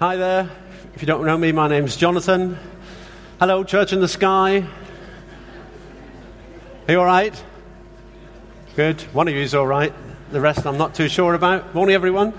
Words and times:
Hi 0.00 0.14
there. 0.14 0.48
If 0.94 1.02
you 1.02 1.06
don't 1.06 1.26
know 1.26 1.36
me, 1.36 1.50
my 1.50 1.66
name's 1.66 1.96
Jonathan. 1.96 2.56
Hello, 3.40 3.64
Church 3.64 3.92
in 3.92 3.98
the 3.98 4.06
Sky. 4.06 4.64
Are 6.86 6.92
you 6.92 7.00
all 7.00 7.04
right? 7.04 7.34
Good. 8.76 9.00
One 9.12 9.26
of 9.26 9.34
you 9.34 9.40
is 9.40 9.56
all 9.56 9.66
right. 9.66 9.92
The 10.30 10.40
rest 10.40 10.68
I'm 10.68 10.78
not 10.78 10.94
too 10.94 11.08
sure 11.08 11.34
about. 11.34 11.74
Morning, 11.74 11.96
everyone. 11.96 12.32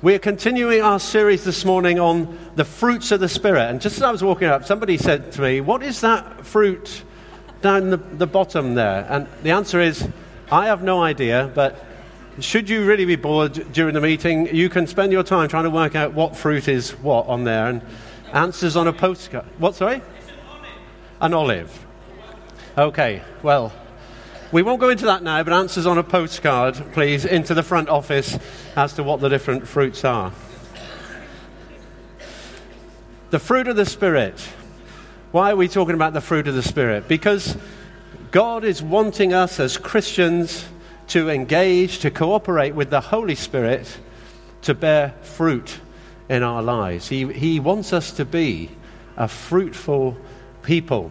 We 0.00 0.14
are 0.14 0.18
continuing 0.18 0.80
our 0.80 0.98
series 0.98 1.44
this 1.44 1.66
morning 1.66 2.00
on 2.00 2.38
the 2.54 2.64
fruits 2.64 3.12
of 3.12 3.20
the 3.20 3.28
Spirit. 3.28 3.68
And 3.68 3.82
just 3.82 3.96
as 3.98 4.02
I 4.02 4.10
was 4.10 4.24
walking 4.24 4.48
up, 4.48 4.64
somebody 4.64 4.96
said 4.96 5.32
to 5.32 5.42
me, 5.42 5.60
What 5.60 5.82
is 5.82 6.00
that 6.00 6.46
fruit 6.46 7.02
down 7.60 7.90
the, 7.90 7.98
the 7.98 8.26
bottom 8.26 8.74
there? 8.74 9.06
And 9.10 9.28
the 9.42 9.50
answer 9.50 9.82
is, 9.82 10.08
I 10.50 10.64
have 10.68 10.82
no 10.82 11.02
idea, 11.02 11.52
but 11.54 11.83
should 12.40 12.68
you 12.68 12.84
really 12.84 13.04
be 13.04 13.16
bored 13.16 13.72
during 13.72 13.94
the 13.94 14.00
meeting, 14.00 14.54
you 14.54 14.68
can 14.68 14.86
spend 14.86 15.12
your 15.12 15.22
time 15.22 15.48
trying 15.48 15.64
to 15.64 15.70
work 15.70 15.94
out 15.94 16.14
what 16.14 16.36
fruit 16.36 16.68
is 16.68 16.90
what 16.98 17.26
on 17.26 17.44
there 17.44 17.68
and 17.68 17.82
answers 18.32 18.76
on 18.76 18.88
a 18.88 18.92
postcard. 18.92 19.44
What, 19.58 19.74
sorry? 19.74 20.02
An 21.20 21.32
olive. 21.32 21.86
Okay, 22.76 23.22
well, 23.42 23.72
we 24.50 24.62
won't 24.62 24.80
go 24.80 24.88
into 24.88 25.06
that 25.06 25.22
now, 25.22 25.42
but 25.42 25.52
answers 25.52 25.86
on 25.86 25.98
a 25.98 26.02
postcard, 26.02 26.74
please, 26.92 27.24
into 27.24 27.54
the 27.54 27.62
front 27.62 27.88
office 27.88 28.38
as 28.76 28.92
to 28.94 29.02
what 29.02 29.20
the 29.20 29.28
different 29.28 29.66
fruits 29.68 30.04
are. 30.04 30.32
The 33.30 33.38
fruit 33.38 33.68
of 33.68 33.76
the 33.76 33.86
Spirit. 33.86 34.38
Why 35.32 35.50
are 35.50 35.56
we 35.56 35.68
talking 35.68 35.94
about 35.94 36.12
the 36.12 36.20
fruit 36.20 36.46
of 36.46 36.54
the 36.54 36.62
Spirit? 36.62 37.08
Because 37.08 37.56
God 38.30 38.64
is 38.64 38.82
wanting 38.82 39.32
us 39.32 39.58
as 39.60 39.76
Christians 39.76 40.64
to 41.08 41.28
engage, 41.28 41.98
to 42.00 42.10
cooperate 42.10 42.74
with 42.74 42.90
the 42.90 43.00
Holy 43.00 43.34
Spirit 43.34 43.98
to 44.62 44.74
bear 44.74 45.14
fruit 45.22 45.78
in 46.28 46.42
our 46.42 46.62
lives. 46.62 47.08
He, 47.08 47.30
he 47.32 47.60
wants 47.60 47.92
us 47.92 48.12
to 48.12 48.24
be 48.24 48.70
a 49.16 49.28
fruitful 49.28 50.16
people. 50.62 51.10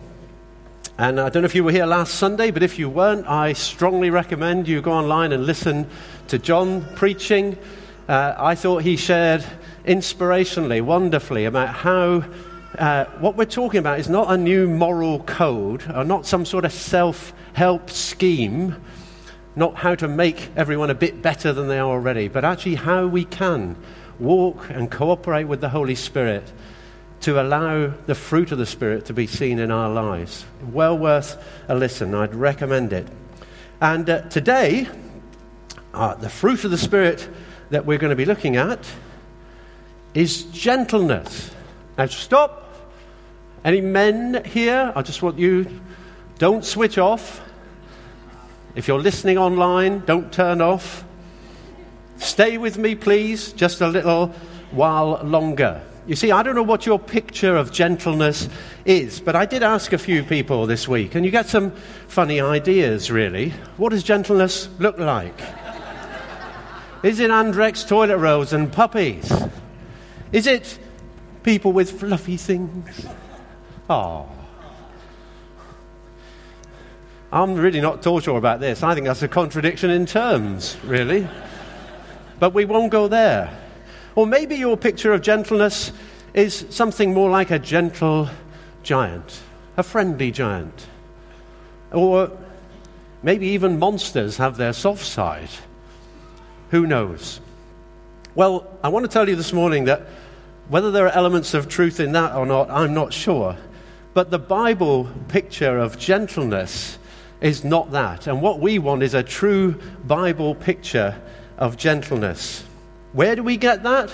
And 0.97 1.19
I 1.19 1.30
don't 1.30 1.44
know 1.44 1.45
if 1.45 1.55
you 1.55 1.64
were 1.64 1.71
here 1.71 1.86
last 1.86 2.16
Sunday, 2.16 2.52
but 2.52 2.64
if 2.64 2.77
you 2.77 2.89
weren't, 2.89 3.27
I 3.27 3.53
strongly 3.53 4.09
recommend 4.09 4.67
you 4.67 4.81
go 4.81 4.91
online 4.91 5.31
and 5.31 5.45
listen 5.45 5.88
to 6.27 6.38
John 6.38 6.86
preaching. 6.95 7.58
Uh, 8.08 8.36
I 8.38 8.55
thought 8.55 8.83
he 8.83 8.95
shared 8.95 9.44
inspirationally, 9.86 10.81
wonderfully, 10.81 11.45
about 11.45 11.69
how 11.69 12.23
uh, 12.77 13.05
what 13.19 13.36
we're 13.36 13.45
talking 13.45 13.80
about 13.80 13.99
is 13.99 14.09
not 14.09 14.31
a 14.31 14.38
new 14.38 14.67
moral 14.67 15.19
code 15.23 15.83
or 15.95 16.03
not 16.03 16.25
some 16.25 16.45
sort 16.45 16.66
of 16.66 16.73
self 16.73 17.33
help 17.53 17.89
scheme 17.89 18.75
not 19.55 19.75
how 19.75 19.95
to 19.95 20.07
make 20.07 20.49
everyone 20.55 20.89
a 20.89 20.95
bit 20.95 21.21
better 21.21 21.53
than 21.53 21.67
they 21.67 21.79
are 21.79 21.89
already, 21.89 22.27
but 22.27 22.43
actually 22.43 22.75
how 22.75 23.05
we 23.05 23.23
can 23.25 23.75
walk 24.19 24.69
and 24.69 24.89
cooperate 24.89 25.45
with 25.45 25.61
the 25.61 25.69
Holy 25.69 25.95
Spirit 25.95 26.51
to 27.21 27.41
allow 27.41 27.87
the 28.05 28.15
fruit 28.15 28.51
of 28.51 28.57
the 28.57 28.65
Spirit 28.65 29.05
to 29.05 29.13
be 29.13 29.27
seen 29.27 29.59
in 29.59 29.71
our 29.71 29.89
lives. 29.89 30.45
Well 30.71 30.97
worth 30.97 31.41
a 31.67 31.75
listen. 31.75 32.13
I'd 32.13 32.35
recommend 32.35 32.91
it. 32.91 33.07
And 33.79 34.09
uh, 34.09 34.21
today, 34.29 34.87
uh, 35.93 36.15
the 36.15 36.29
fruit 36.29 36.63
of 36.63 36.71
the 36.71 36.77
Spirit 36.77 37.27
that 37.69 37.85
we're 37.85 37.97
going 37.97 38.09
to 38.09 38.15
be 38.15 38.25
looking 38.25 38.55
at 38.55 38.79
is 40.13 40.43
gentleness. 40.45 41.51
Now, 41.97 42.07
stop. 42.07 42.59
Any 43.63 43.81
men 43.81 44.43
here? 44.43 44.91
I 44.95 45.01
just 45.01 45.21
want 45.21 45.39
you, 45.39 45.79
don't 46.37 46.65
switch 46.65 46.97
off. 46.97 47.41
If 48.75 48.88
you're 48.88 48.99
listening 48.99 49.38
online, 49.38 49.99
don't 50.05 50.31
turn 50.33 50.59
off. 50.59 51.03
Stay 52.17 52.57
with 52.57 52.77
me, 52.77 52.95
please, 52.95 53.53
just 53.53 53.81
a 53.81 53.88
little 53.88 54.27
while 54.71 55.21
longer. 55.23 55.81
You 56.07 56.15
see, 56.15 56.31
I 56.31 56.41
don't 56.41 56.55
know 56.55 56.63
what 56.63 56.85
your 56.85 56.97
picture 56.97 57.55
of 57.55 57.71
gentleness 57.71 58.49
is, 58.83 59.19
but 59.19 59.35
I 59.35 59.45
did 59.45 59.61
ask 59.61 59.93
a 59.93 59.97
few 59.97 60.23
people 60.23 60.65
this 60.65 60.88
week, 60.88 61.13
and 61.15 61.23
you 61.23 61.31
get 61.31 61.47
some 61.47 61.71
funny 62.08 62.42
ideas, 62.42 63.11
really. 63.11 63.52
What 63.77 63.89
does 63.89 64.03
gentleness 64.03 64.67
look 64.80 64.98
like? 64.98 65.39
is 67.03 67.19
it 67.19 67.30
Andrex 67.30 67.87
toilet 67.87 68.17
rolls 68.17 68.53
and 68.53 68.71
puppies? 68.73 69.31
Is 70.31 70.48
it 70.48 70.80
people 71.43 71.73
with 71.73 71.99
fluffy 71.99 72.37
things? 72.37 73.05
Oh. 73.87 74.27
I'm 77.33 77.55
really 77.55 77.82
not 77.82 78.04
too 78.04 78.21
sure 78.21 78.38
about 78.38 78.60
this. 78.60 78.83
I 78.83 78.94
think 78.94 79.08
that's 79.08 79.23
a 79.23 79.27
contradiction 79.27 79.89
in 79.89 80.05
terms, 80.05 80.77
really. 80.83 81.27
but 82.39 82.54
we 82.54 82.64
won't 82.64 82.92
go 82.92 83.08
there. 83.08 83.58
Or 84.14 84.27
maybe 84.27 84.55
your 84.55 84.77
picture 84.77 85.14
of 85.14 85.23
gentleness 85.23 85.92
is 86.36 86.67
something 86.70 87.11
more 87.11 87.32
like 87.32 87.49
a 87.49 87.58
gentle 87.58 88.30
giant, 88.83 89.42
a 89.77 89.82
friendly 89.82 90.30
giant. 90.30 90.86
Or 91.92 92.32
maybe 93.23 93.48
even 93.48 93.80
monsters 93.80 94.38
have 94.38 94.58
their 94.58 94.72
soft 94.72 95.04
side. 95.04 95.49
Who 96.70 96.86
knows? 96.86 97.42
Well, 98.36 98.67
I 98.83 98.89
want 98.89 99.05
to 99.05 99.11
tell 99.11 99.27
you 99.27 99.36
this 99.36 99.54
morning 99.54 99.86
that 99.86 100.04
whether 100.70 100.92
there 100.92 101.08
are 101.08 101.11
elements 101.11 101.55
of 101.55 101.67
truth 101.67 101.99
in 101.99 102.11
that 102.11 102.36
or 102.36 102.45
not, 102.45 102.70
I'm 102.70 102.93
not 102.93 103.11
sure. 103.11 103.58
But 104.14 104.30
the 104.30 104.38
Bible 104.38 105.10
picture 105.30 105.80
of 105.80 105.98
gentleness 105.98 106.99
is 107.43 107.64
not 107.64 107.92
that. 107.92 108.26
And 108.26 108.42
what 108.42 108.59
we 108.59 108.80
want 108.80 109.04
is 109.04 109.14
a 109.14 109.21
true 109.21 109.80
Bible 110.05 110.55
picture 110.55 111.21
of 111.58 111.77
gentleness. 111.77 112.64
Where 113.11 113.36
do 113.36 113.43
we 113.43 113.58
get 113.58 113.83
that? 113.83 114.11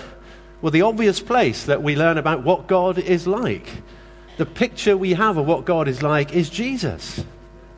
Well, 0.62 0.72
the 0.72 0.82
obvious 0.82 1.22
place 1.22 1.66
that 1.66 1.82
we 1.82 1.96
learn 1.96 2.18
about 2.18 2.44
what 2.44 2.68
God 2.68 2.98
is 2.98 3.28
like. 3.28 3.70
The 4.38 4.48
picture 4.48 4.98
we 4.98 5.14
have 5.14 5.38
of 5.38 5.46
what 5.46 5.66
God 5.66 5.88
is 5.88 6.02
like 6.02 6.34
is 6.34 6.50
Jesus, 6.50 7.24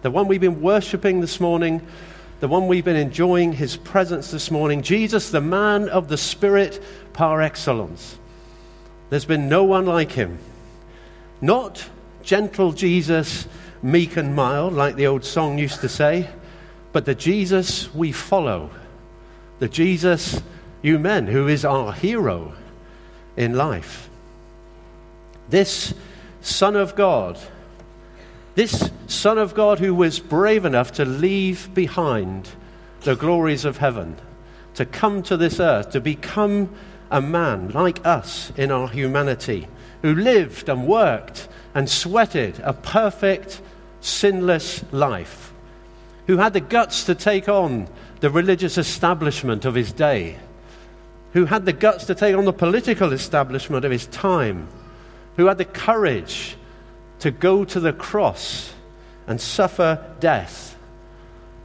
the 0.04 0.10
one 0.10 0.28
we've 0.28 0.42
been 0.42 0.62
worshiping 0.62 1.20
this 1.20 1.40
morning, 1.40 1.86
the 2.40 2.48
one 2.48 2.68
we've 2.68 2.86
been 2.86 2.96
enjoying 2.96 3.52
his 3.52 3.78
presence 3.78 4.32
this 4.32 4.50
morning. 4.52 4.82
Jesus, 4.82 5.32
the 5.32 5.42
man 5.42 5.90
of 5.90 6.08
the 6.08 6.18
Spirit 6.18 6.82
par 7.14 7.42
excellence. 7.42 8.18
There's 9.10 9.26
been 9.26 9.50
no 9.50 9.66
one 9.66 9.86
like 9.86 10.12
him. 10.12 10.40
Not 11.42 11.88
gentle 12.24 12.72
Jesus 12.72 13.48
meek 13.84 14.18
and 14.18 14.36
mild, 14.36 14.74
like 14.74 14.96
the 14.96 15.08
old 15.08 15.24
song 15.24 15.58
used 15.58 15.82
to 15.82 15.90
say, 15.90 16.30
but 16.92 17.06
the 17.06 17.16
Jesus 17.16 17.94
we 17.94 18.12
follow, 18.12 18.70
the 19.60 19.70
Jesus, 19.70 20.42
you 20.82 21.00
men, 21.00 21.28
who 21.28 21.48
is 21.48 21.64
our 21.64 21.94
hero 21.94 22.54
in 23.38 23.56
life. 23.56 24.10
This 25.50 25.94
Son 26.42 26.76
of 26.76 26.96
God, 26.96 27.40
this 28.56 28.90
Son 29.08 29.38
of 29.38 29.54
God 29.54 29.80
who 29.80 29.96
was 29.96 30.20
brave 30.20 30.66
enough 30.66 30.92
to 30.94 31.06
leave 31.06 31.74
behind 31.74 32.50
the 33.02 33.16
glories 33.16 33.66
of 33.66 33.78
heaven, 33.78 34.18
to 34.76 34.86
come 34.86 35.24
to 35.24 35.38
this 35.38 35.60
earth, 35.60 35.92
to 35.92 36.02
become 36.02 36.70
a 37.10 37.22
man 37.22 37.70
like 37.70 38.06
us 38.06 38.52
in 38.58 38.72
our 38.72 38.88
humanity, 38.88 39.68
who 40.02 40.14
lived 40.16 40.70
and 40.70 40.88
worked 40.88 41.48
and 41.74 41.90
sweated 41.90 42.60
a 42.64 42.74
perfect 42.74 43.62
sinless 44.02 44.84
life, 44.92 45.54
who 46.28 46.38
had 46.38 46.54
the 46.54 46.60
guts 46.60 47.06
to 47.06 47.16
take 47.16 47.48
on 47.48 47.88
the 48.20 48.30
religious 48.30 48.78
establishment 48.78 49.66
of 49.66 49.76
his 49.76 49.94
day, 49.94 50.38
who 51.34 51.46
had 51.46 51.66
the 51.66 51.74
guts 51.74 52.06
to 52.06 52.16
take 52.16 52.36
on 52.36 52.46
the 52.46 52.54
political 52.54 53.14
establishment 53.14 53.86
of 53.86 53.92
his 53.92 54.08
time, 54.08 54.68
who 55.38 55.46
had 55.46 55.58
the 55.58 55.66
courage 55.66 56.58
to 57.20 57.32
go 57.32 57.64
to 57.64 57.80
the 57.80 57.94
cross 57.94 58.74
and 59.28 59.40
suffer 59.40 60.04
death, 60.20 60.78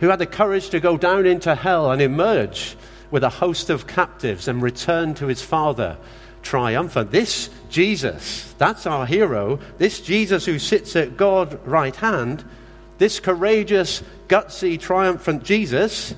who 0.00 0.08
had 0.08 0.18
the 0.18 0.26
courage 0.26 0.70
to 0.70 0.78
go 0.78 0.96
down 0.96 1.26
into 1.26 1.54
hell 1.54 1.90
and 1.90 2.00
emerge 2.00 2.76
with 3.10 3.24
a 3.24 3.28
host 3.28 3.70
of 3.70 3.86
captives 3.86 4.48
and 4.48 4.62
return 4.62 5.14
to 5.14 5.26
his 5.26 5.42
Father 5.42 5.96
triumphant. 6.46 7.10
This 7.10 7.50
Jesus, 7.68 8.54
that's 8.56 8.86
our 8.86 9.04
hero, 9.04 9.58
this 9.78 10.00
Jesus 10.00 10.46
who 10.46 10.58
sits 10.58 10.94
at 10.96 11.16
God's 11.16 11.56
right 11.66 11.94
hand, 11.94 12.44
this 12.98 13.20
courageous, 13.20 14.02
gutsy, 14.28 14.80
triumphant 14.80 15.42
Jesus 15.42 16.14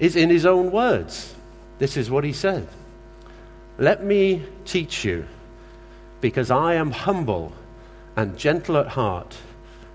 is 0.00 0.16
in 0.16 0.30
his 0.30 0.46
own 0.46 0.72
words. 0.72 1.34
This 1.78 1.96
is 1.96 2.10
what 2.10 2.24
he 2.24 2.32
said 2.32 2.66
Let 3.78 4.02
me 4.02 4.42
teach 4.64 5.04
you, 5.04 5.26
because 6.20 6.50
I 6.50 6.74
am 6.74 6.90
humble 6.90 7.52
and 8.16 8.36
gentle 8.38 8.78
at 8.78 8.88
heart, 8.88 9.36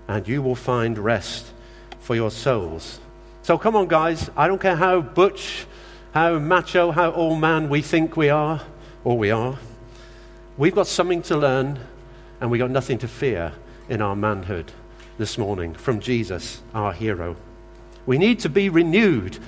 and 0.06 0.26
you 0.26 0.40
will 0.40 0.54
find 0.54 0.96
rest 0.96 1.46
for 2.00 2.14
your 2.14 2.30
souls. 2.30 3.00
So 3.42 3.58
come 3.58 3.74
on, 3.74 3.88
guys. 3.88 4.30
I 4.36 4.46
don't 4.46 4.60
care 4.60 4.76
how 4.76 5.00
butch, 5.00 5.66
how 6.12 6.38
macho, 6.38 6.92
how 6.92 7.10
old 7.12 7.40
man 7.40 7.68
we 7.68 7.82
think 7.82 8.16
we 8.16 8.30
are 8.30 8.62
or 9.04 9.18
we 9.18 9.30
are. 9.30 9.58
We've 10.56 10.74
got 10.74 10.86
something 10.86 11.22
to 11.22 11.36
learn, 11.36 11.78
and 12.40 12.50
we've 12.50 12.58
got 12.58 12.70
nothing 12.70 12.98
to 12.98 13.08
fear 13.08 13.52
in 13.88 14.02
our 14.02 14.16
manhood 14.16 14.72
this 15.18 15.38
morning 15.38 15.74
from 15.74 16.00
Jesus, 16.00 16.62
our 16.74 16.92
hero. 16.92 17.36
We 18.06 18.18
need 18.18 18.40
to 18.40 18.48
be 18.48 18.68
renewed 18.68 19.38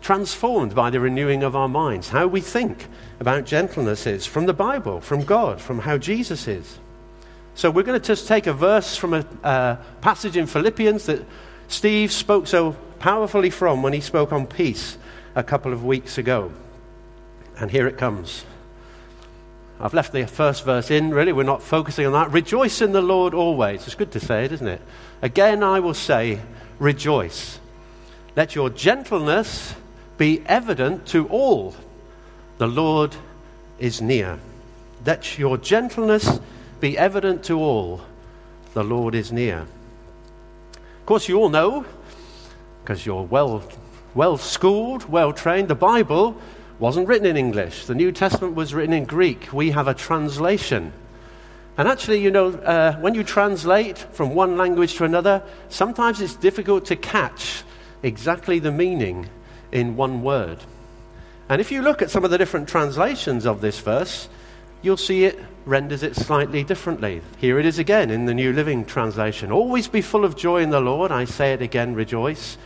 transformed 0.00 0.74
by 0.74 0.90
the 0.90 1.00
renewing 1.00 1.42
of 1.42 1.54
our 1.54 1.68
minds. 1.68 2.08
How 2.08 2.26
we 2.26 2.40
think 2.40 2.86
about 3.20 3.44
gentleness 3.44 4.06
is 4.06 4.26
from 4.26 4.46
the 4.46 4.52
Bible, 4.52 5.00
from 5.00 5.24
God, 5.24 5.60
from 5.60 5.78
how 5.78 5.98
Jesus 5.98 6.48
is. 6.48 6.78
So 7.54 7.70
we're 7.70 7.82
going 7.82 8.00
to 8.00 8.06
just 8.06 8.26
take 8.26 8.46
a 8.46 8.52
verse 8.52 8.96
from 8.96 9.14
a 9.14 9.26
uh, 9.44 9.76
passage 10.00 10.36
in 10.36 10.46
Philippians 10.46 11.06
that 11.06 11.24
Steve 11.68 12.10
spoke 12.12 12.46
so 12.46 12.72
powerfully 12.98 13.50
from 13.50 13.82
when 13.82 13.92
he 13.92 14.00
spoke 14.00 14.32
on 14.32 14.46
peace 14.46 14.96
a 15.34 15.42
couple 15.42 15.72
of 15.72 15.84
weeks 15.84 16.16
ago. 16.16 16.52
And 17.58 17.70
here 17.70 17.86
it 17.86 17.98
comes. 17.98 18.44
I've 19.82 19.94
left 19.94 20.12
the 20.12 20.26
first 20.26 20.64
verse 20.64 20.90
in, 20.90 21.10
really, 21.10 21.32
we're 21.32 21.42
not 21.42 21.62
focusing 21.62 22.04
on 22.04 22.12
that. 22.12 22.30
Rejoice 22.32 22.82
in 22.82 22.92
the 22.92 23.00
Lord 23.00 23.32
always. 23.32 23.86
It's 23.86 23.94
good 23.94 24.12
to 24.12 24.20
say 24.20 24.44
it, 24.44 24.52
isn't 24.52 24.68
it? 24.68 24.82
Again, 25.22 25.62
I 25.62 25.80
will 25.80 25.94
say, 25.94 26.40
rejoice. 26.78 27.58
Let 28.36 28.54
your 28.54 28.68
gentleness 28.68 29.74
be 30.18 30.42
evident 30.44 31.06
to 31.08 31.26
all. 31.28 31.74
The 32.58 32.66
Lord 32.66 33.16
is 33.78 34.02
near. 34.02 34.38
Let 35.06 35.38
your 35.38 35.56
gentleness 35.56 36.40
be 36.78 36.98
evident 36.98 37.42
to 37.44 37.58
all. 37.58 38.02
The 38.74 38.84
Lord 38.84 39.14
is 39.14 39.32
near. 39.32 39.60
Of 40.74 41.06
course, 41.06 41.26
you 41.26 41.38
all 41.38 41.48
know, 41.48 41.86
because 42.82 43.06
you're 43.06 43.22
well, 43.22 43.62
well 44.14 44.36
schooled, 44.36 45.08
well 45.08 45.32
trained, 45.32 45.68
the 45.68 45.74
Bible 45.74 46.36
wasn't 46.80 47.06
written 47.06 47.26
in 47.26 47.36
English. 47.36 47.84
The 47.84 47.94
New 47.94 48.10
Testament 48.10 48.54
was 48.54 48.72
written 48.72 48.94
in 48.94 49.04
Greek. 49.04 49.52
We 49.52 49.70
have 49.72 49.86
a 49.86 49.92
translation. 49.92 50.94
And 51.76 51.86
actually, 51.86 52.22
you 52.22 52.30
know, 52.30 52.48
uh, 52.48 52.96
when 52.96 53.14
you 53.14 53.22
translate 53.22 53.98
from 53.98 54.34
one 54.34 54.56
language 54.56 54.94
to 54.94 55.04
another, 55.04 55.42
sometimes 55.68 56.22
it's 56.22 56.34
difficult 56.34 56.86
to 56.86 56.96
catch 56.96 57.62
exactly 58.02 58.58
the 58.58 58.72
meaning 58.72 59.28
in 59.70 59.94
one 59.94 60.22
word. 60.22 60.58
And 61.50 61.60
if 61.60 61.70
you 61.70 61.82
look 61.82 62.00
at 62.00 62.10
some 62.10 62.24
of 62.24 62.30
the 62.30 62.38
different 62.38 62.66
translations 62.66 63.44
of 63.44 63.60
this 63.60 63.78
verse, 63.78 64.30
you'll 64.80 64.96
see 64.96 65.24
it 65.24 65.38
renders 65.66 66.02
it 66.02 66.16
slightly 66.16 66.64
differently. 66.64 67.20
Here 67.36 67.58
it 67.58 67.66
is 67.66 67.78
again 67.78 68.10
in 68.10 68.24
the 68.24 68.34
New 68.34 68.54
Living 68.54 68.86
Translation. 68.86 69.52
Always 69.52 69.86
be 69.86 70.00
full 70.00 70.24
of 70.24 70.34
joy 70.34 70.62
in 70.62 70.70
the 70.70 70.80
Lord. 70.80 71.12
I 71.12 71.26
say 71.26 71.52
it 71.52 71.60
again, 71.60 71.94
rejoice. 71.94 72.56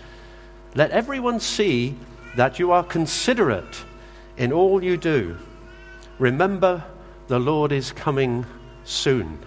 Let 0.77 0.93
everyone 0.93 1.41
see 1.41 1.97
that 2.37 2.61
you 2.61 2.71
are 2.71 2.85
considerate 2.85 3.85
in 4.37 4.53
all 4.53 4.83
you 4.83 4.97
do. 4.97 5.37
Remember, 6.19 6.85
the 7.29 7.39
Lord 7.39 7.73
is 7.73 7.93
coming 7.93 8.47
soon. 8.85 9.39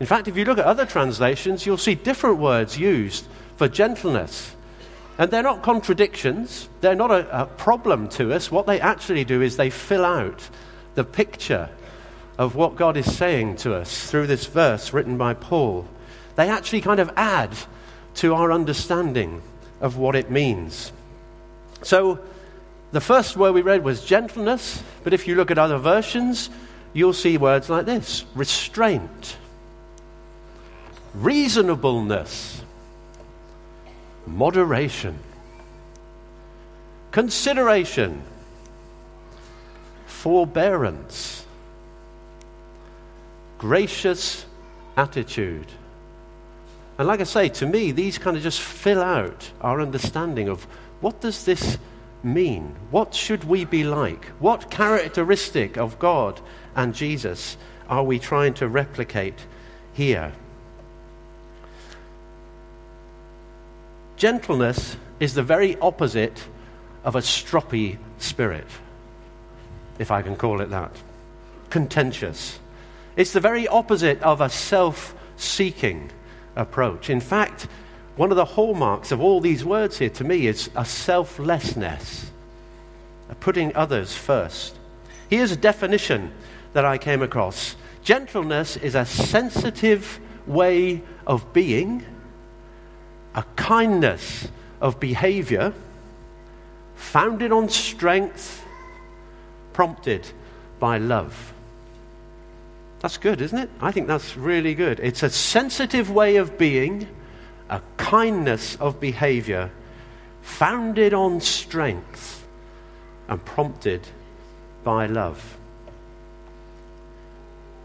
In 0.00 0.06
fact, 0.06 0.28
if 0.28 0.36
you 0.36 0.44
look 0.44 0.58
at 0.58 0.64
other 0.64 0.86
translations, 0.86 1.66
you'll 1.66 1.76
see 1.76 1.94
different 1.94 2.38
words 2.38 2.78
used 2.78 3.26
for 3.56 3.68
gentleness. 3.68 4.54
And 5.16 5.30
they're 5.30 5.42
not 5.42 5.62
contradictions, 5.62 6.68
they're 6.80 6.96
not 6.96 7.12
a, 7.12 7.42
a, 7.42 7.46
problem 7.46 8.08
to 8.10 8.32
us. 8.32 8.50
What 8.50 8.66
they 8.66 8.80
actually 8.80 9.24
do 9.24 9.42
is 9.42 9.56
they 9.56 9.70
fill 9.70 10.04
out 10.04 10.48
the 10.96 11.04
picture 11.04 11.68
of 12.36 12.56
what 12.56 12.74
God 12.74 12.96
is 12.96 13.14
saying 13.14 13.56
to 13.58 13.74
us 13.74 14.10
through 14.10 14.26
this 14.26 14.46
verse 14.46 14.92
written 14.92 15.16
by 15.16 15.34
Paul. 15.34 15.86
They 16.34 16.48
actually 16.48 16.80
kind 16.80 16.98
of 16.98 17.12
add 17.16 17.56
to 18.16 18.34
our 18.34 18.50
understanding 18.50 19.40
of 19.80 19.96
what 19.96 20.16
it 20.16 20.32
means. 20.32 20.90
So, 21.82 22.18
the 22.94 23.00
first 23.00 23.36
word 23.36 23.52
we 23.52 23.62
read 23.62 23.82
was 23.82 24.04
gentleness, 24.04 24.80
but 25.02 25.12
if 25.12 25.26
you 25.26 25.34
look 25.34 25.50
at 25.50 25.58
other 25.58 25.78
versions, 25.78 26.48
you'll 26.92 27.12
see 27.12 27.36
words 27.36 27.68
like 27.68 27.86
this 27.86 28.24
restraint, 28.36 29.36
reasonableness, 31.12 32.62
moderation, 34.28 35.18
consideration, 37.10 38.22
forbearance, 40.06 41.44
gracious 43.58 44.46
attitude. 44.96 45.66
And 46.96 47.08
like 47.08 47.20
I 47.20 47.24
say, 47.24 47.48
to 47.48 47.66
me, 47.66 47.90
these 47.90 48.18
kind 48.18 48.36
of 48.36 48.42
just 48.44 48.60
fill 48.60 49.02
out 49.02 49.50
our 49.60 49.80
understanding 49.80 50.48
of 50.48 50.62
what 51.00 51.20
does 51.20 51.44
this 51.44 51.76
mean? 52.24 52.74
What 52.90 53.14
should 53.14 53.44
we 53.44 53.64
be 53.64 53.84
like? 53.84 54.24
What 54.40 54.70
characteristic 54.70 55.76
of 55.76 55.98
God 55.98 56.40
and 56.74 56.94
Jesus 56.94 57.56
are 57.88 58.02
we 58.02 58.18
trying 58.18 58.54
to 58.54 58.68
replicate 58.68 59.46
here? 59.92 60.32
Gentleness 64.16 64.96
is 65.20 65.34
the 65.34 65.42
very 65.42 65.76
opposite 65.78 66.44
of 67.04 67.16
a 67.16 67.20
stroppy 67.20 67.98
spirit, 68.18 68.66
if 69.98 70.10
I 70.10 70.22
can 70.22 70.36
call 70.36 70.60
it 70.60 70.70
that. 70.70 70.92
Contentious. 71.70 72.58
It's 73.16 73.32
the 73.32 73.40
very 73.40 73.68
opposite 73.68 74.22
of 74.22 74.40
a 74.40 74.48
self 74.48 75.14
seeking 75.36 76.10
approach. 76.56 77.10
In 77.10 77.20
fact, 77.20 77.66
one 78.16 78.30
of 78.30 78.36
the 78.36 78.44
hallmarks 78.44 79.10
of 79.10 79.20
all 79.20 79.40
these 79.40 79.64
words 79.64 79.98
here 79.98 80.10
to 80.10 80.24
me 80.24 80.46
is 80.46 80.70
a 80.76 80.84
selflessness, 80.84 82.30
a 83.28 83.34
putting 83.34 83.74
others 83.74 84.16
first. 84.16 84.78
Here's 85.28 85.50
a 85.50 85.56
definition 85.56 86.32
that 86.74 86.84
I 86.84 86.98
came 86.98 87.22
across 87.22 87.76
gentleness 88.02 88.76
is 88.76 88.94
a 88.94 89.06
sensitive 89.06 90.20
way 90.46 91.02
of 91.26 91.52
being, 91.52 92.04
a 93.34 93.42
kindness 93.56 94.48
of 94.80 95.00
behavior, 95.00 95.72
founded 96.94 97.50
on 97.50 97.68
strength, 97.68 98.62
prompted 99.72 100.26
by 100.78 100.98
love. 100.98 101.52
That's 103.00 103.16
good, 103.16 103.40
isn't 103.40 103.58
it? 103.58 103.70
I 103.80 103.90
think 103.90 104.06
that's 104.06 104.36
really 104.36 104.74
good. 104.74 105.00
It's 105.00 105.22
a 105.22 105.30
sensitive 105.30 106.10
way 106.10 106.36
of 106.36 106.56
being 106.56 107.08
a 107.74 107.82
kindness 107.96 108.76
of 108.76 109.00
behavior 109.00 109.68
founded 110.42 111.12
on 111.12 111.40
strength 111.40 112.46
and 113.26 113.44
prompted 113.44 114.06
by 114.84 115.06
love. 115.06 115.56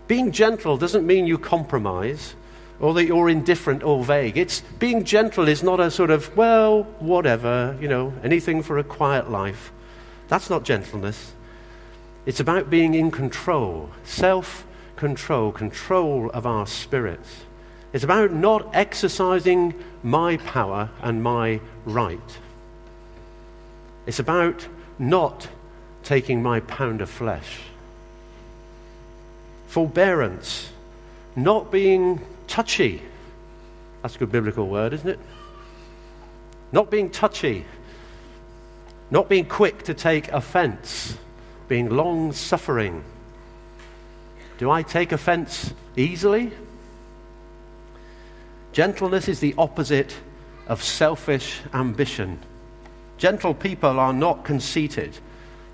Being 0.08 0.32
gentle 0.32 0.78
doesn't 0.78 1.08
mean 1.08 1.26
you 1.26 1.40
compromise 1.40 2.36
or 2.80 2.94
that 2.94 3.06
you're 3.06 3.30
indifferent 3.30 3.84
or 3.84 4.04
vague. 4.04 4.38
It's 4.38 4.62
being 4.78 5.04
gentle 5.04 5.48
is 5.48 5.64
not 5.64 5.80
a 5.80 5.90
sort 5.90 6.12
of, 6.12 6.36
well, 6.38 6.84
whatever, 7.00 7.76
you 7.82 7.88
know, 7.88 8.14
anything 8.24 8.62
for 8.62 8.78
a 8.78 8.84
quiet 8.84 9.32
life. 9.32 9.72
That's 10.28 10.52
not 10.52 10.64
gentleness. 10.64 11.34
It's 12.28 12.40
about 12.40 12.70
being 12.70 12.94
in 12.94 13.10
control, 13.10 13.90
self 14.04 14.68
control, 14.96 15.52
control 15.52 16.30
of 16.30 16.46
our 16.46 16.68
spirits. 16.68 17.46
It's 17.92 18.04
about 18.04 18.32
not 18.32 18.70
exercising 18.74 19.74
my 20.04 20.38
power 20.38 20.90
and 21.02 21.24
my 21.24 21.60
right. 21.86 22.38
It's 24.06 24.20
about 24.20 24.68
not 25.00 25.48
taking 26.04 26.44
my 26.44 26.60
pound 26.62 27.02
of 27.02 27.10
flesh. 27.10 27.60
Forbearance, 29.68 30.70
not 31.36 31.72
being 31.72 32.22
touchy. 32.48 33.02
That's 34.02 34.16
a 34.16 34.20
good 34.20 34.32
biblical 34.32 34.68
word, 34.68 34.94
isn't 34.94 35.10
it? 35.10 35.20
Not 36.72 36.92
being 36.92 37.10
touchy. 37.10 37.66
Not 39.12 39.28
being 39.30 39.46
quick 39.46 39.84
to 39.84 39.94
take 39.94 40.28
offense. 40.30 41.18
Being 41.68 41.90
long 41.90 42.32
suffering. 42.34 43.04
Do 44.58 44.70
I 44.70 44.84
take 44.84 45.12
offense 45.12 45.74
easily? 45.96 46.52
Gentleness 48.80 49.28
is 49.28 49.42
the 49.42 49.56
opposite 49.58 50.16
of 50.70 50.82
selfish 50.82 51.60
ambition. 51.74 52.40
Gentle 53.18 53.54
people 53.54 54.00
are 54.00 54.14
not 54.14 54.46
conceited, 54.46 55.18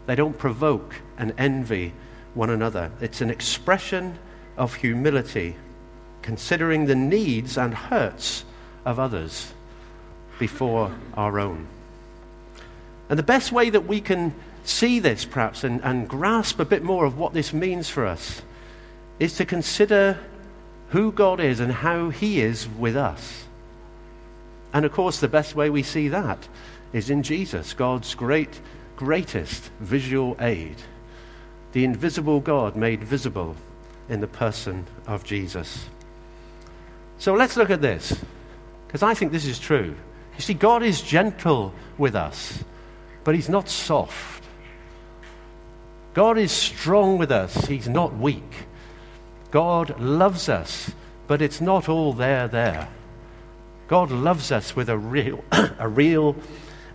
they 0.07 0.15
don't 0.15 0.35
provoke 0.35 0.95
and 1.15 1.31
envy 1.37 1.93
one 2.33 2.49
another. 2.49 2.91
It's 3.01 3.21
an 3.21 3.29
expression 3.29 4.17
of 4.57 4.73
humility, 4.73 5.55
considering 6.23 6.87
the 6.87 6.95
needs 6.95 7.59
and 7.59 7.75
hurts 7.75 8.43
of 8.85 8.99
others 8.99 9.53
before 10.39 10.91
our 11.13 11.39
own. 11.39 11.67
And 13.07 13.19
the 13.19 13.21
best 13.21 13.51
way 13.51 13.69
that 13.69 13.85
we 13.85 14.01
can 14.01 14.33
see 14.63 14.97
this, 14.97 15.25
perhaps, 15.25 15.63
and, 15.63 15.79
and 15.83 16.09
grasp 16.09 16.59
a 16.59 16.65
bit 16.65 16.81
more 16.81 17.05
of 17.05 17.19
what 17.19 17.35
this 17.35 17.53
means 17.53 17.87
for 17.87 18.07
us 18.07 18.41
is 19.19 19.37
to 19.37 19.45
consider 19.45 20.17
who 20.89 21.11
God 21.11 21.39
is 21.39 21.59
and 21.59 21.71
how 21.71 22.09
He 22.09 22.41
is 22.41 22.67
with 22.67 22.95
us. 22.95 23.45
And 24.73 24.85
of 24.85 24.91
course, 24.91 25.19
the 25.19 25.27
best 25.27 25.55
way 25.55 25.69
we 25.69 25.83
see 25.83 26.09
that 26.09 26.47
is 26.93 27.09
in 27.09 27.23
Jesus, 27.23 27.73
God's 27.73 28.15
great, 28.15 28.59
greatest 28.95 29.69
visual 29.79 30.37
aid. 30.39 30.75
The 31.73 31.83
invisible 31.85 32.39
God 32.39 32.75
made 32.75 33.03
visible 33.03 33.55
in 34.07 34.21
the 34.21 34.27
person 34.27 34.85
of 35.07 35.23
Jesus. 35.23 35.85
So 37.17 37.33
let's 37.33 37.57
look 37.57 37.69
at 37.69 37.81
this, 37.81 38.17
because 38.87 39.03
I 39.03 39.13
think 39.13 39.31
this 39.31 39.45
is 39.45 39.59
true. 39.59 39.95
You 40.35 40.41
see, 40.41 40.53
God 40.53 40.83
is 40.83 41.01
gentle 41.01 41.73
with 41.97 42.15
us. 42.15 42.63
but 43.25 43.35
He's 43.35 43.49
not 43.49 43.67
soft. 43.67 44.43
God 46.13 46.37
is 46.37 46.53
strong 46.53 47.17
with 47.17 47.31
us, 47.31 47.65
He's 47.65 47.89
not 47.89 48.15
weak. 48.15 48.64
God 49.51 49.99
loves 49.99 50.49
us, 50.49 50.91
but 51.27 51.41
it's 51.41 51.61
not 51.61 51.89
all 51.89 52.13
there, 52.13 52.47
there. 52.47 52.89
God 53.87 54.11
loves 54.11 54.51
us 54.51 54.75
with 54.75 54.89
a 54.89 54.97
real, 54.97 55.43
a 55.51 55.87
real 55.87 56.35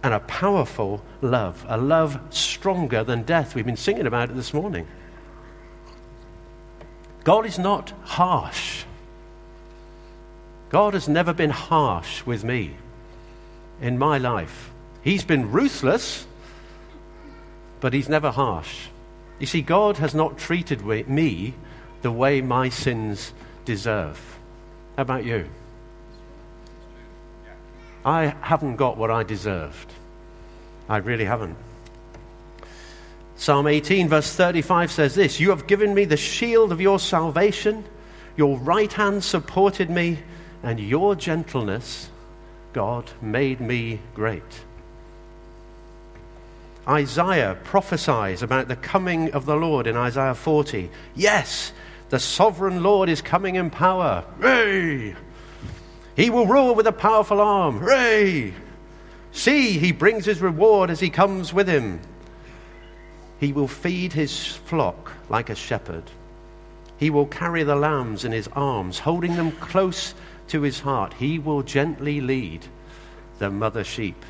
and 0.02 0.14
a 0.14 0.20
powerful 0.20 1.02
love, 1.20 1.64
a 1.68 1.76
love 1.76 2.20
stronger 2.30 3.04
than 3.04 3.22
death. 3.22 3.54
We've 3.54 3.66
been 3.66 3.76
singing 3.76 4.06
about 4.06 4.30
it 4.30 4.36
this 4.36 4.54
morning. 4.54 4.86
God 7.24 7.46
is 7.46 7.58
not 7.58 7.90
harsh. 8.02 8.84
God 10.70 10.94
has 10.94 11.08
never 11.08 11.32
been 11.32 11.50
harsh 11.50 12.24
with 12.24 12.44
me 12.44 12.76
in 13.80 13.98
my 13.98 14.18
life. 14.18 14.70
He's 15.02 15.24
been 15.24 15.50
ruthless, 15.50 16.26
but 17.80 17.92
he's 17.92 18.08
never 18.08 18.30
harsh. 18.30 18.86
You 19.38 19.46
see, 19.46 19.62
God 19.62 19.96
has 19.98 20.14
not 20.14 20.38
treated 20.38 20.82
me 20.84 21.54
the 22.02 22.12
way 22.12 22.40
my 22.40 22.68
sins 22.68 23.32
deserve. 23.64 24.38
How 24.96 25.02
about 25.02 25.24
you? 25.24 25.48
I 28.04 28.34
haven't 28.40 28.76
got 28.76 28.96
what 28.96 29.10
I 29.10 29.22
deserved. 29.22 29.92
I 30.88 30.98
really 30.98 31.24
haven't. 31.24 31.56
Psalm 33.36 33.66
18, 33.66 34.08
verse 34.08 34.34
35 34.34 34.90
says 34.90 35.14
this 35.14 35.40
You 35.40 35.50
have 35.50 35.66
given 35.66 35.94
me 35.94 36.04
the 36.04 36.16
shield 36.16 36.72
of 36.72 36.80
your 36.80 36.98
salvation, 36.98 37.84
your 38.36 38.58
right 38.58 38.92
hand 38.92 39.24
supported 39.24 39.90
me, 39.90 40.18
and 40.62 40.78
your 40.78 41.14
gentleness, 41.14 42.10
God, 42.72 43.10
made 43.22 43.60
me 43.60 44.00
great. 44.14 44.42
Isaiah 46.88 47.56
prophesies 47.64 48.42
about 48.42 48.68
the 48.68 48.76
coming 48.76 49.32
of 49.32 49.46
the 49.46 49.56
Lord 49.56 49.86
in 49.86 49.96
Isaiah 49.96 50.34
40. 50.34 50.90
Yes, 51.14 51.72
the 52.10 52.18
sovereign 52.18 52.82
Lord 52.82 53.08
is 53.08 53.22
coming 53.22 53.54
in 53.54 53.70
power. 53.70 54.24
Hooray! 54.40 55.14
He 56.16 56.28
will 56.28 56.46
rule 56.46 56.74
with 56.74 56.86
a 56.86 56.92
powerful 56.92 57.40
arm. 57.40 57.78
Hooray! 57.78 58.52
See, 59.32 59.78
he 59.78 59.92
brings 59.92 60.24
his 60.24 60.42
reward 60.42 60.90
as 60.90 61.00
he 61.00 61.08
comes 61.08 61.54
with 61.54 61.68
him. 61.68 62.00
He 63.38 63.52
will 63.52 63.68
feed 63.68 64.12
his 64.12 64.46
flock 64.46 65.12
like 65.28 65.48
a 65.48 65.54
shepherd. 65.54 66.02
He 66.98 67.10
will 67.10 67.26
carry 67.26 67.62
the 67.62 67.76
lambs 67.76 68.24
in 68.24 68.32
his 68.32 68.48
arms, 68.48 68.98
holding 68.98 69.36
them 69.36 69.52
close 69.52 70.14
to 70.48 70.62
his 70.62 70.80
heart. 70.80 71.14
He 71.14 71.38
will 71.38 71.62
gently 71.62 72.20
lead 72.20 72.66
the 73.38 73.50
mother 73.50 73.84
sheep 73.84 74.22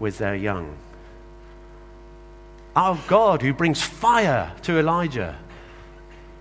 with 0.00 0.18
their 0.18 0.34
young. 0.34 0.76
Our 2.74 2.98
God, 3.06 3.42
who 3.42 3.52
brings 3.52 3.82
fire 3.82 4.52
to 4.62 4.78
Elijah, 4.78 5.36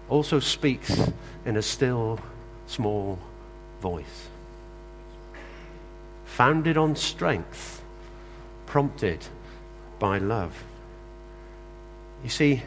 also 0.10 0.40
speaks 0.40 1.12
in 1.46 1.58
a 1.58 1.62
still, 1.62 2.20
small 2.68 3.20
voice. 3.82 4.28
Founded 6.26 6.78
on 6.78 6.96
strength, 6.96 7.82
prompted 8.66 9.26
by 10.00 10.18
love. 10.18 10.64
You 12.24 12.30
see, 12.30 12.64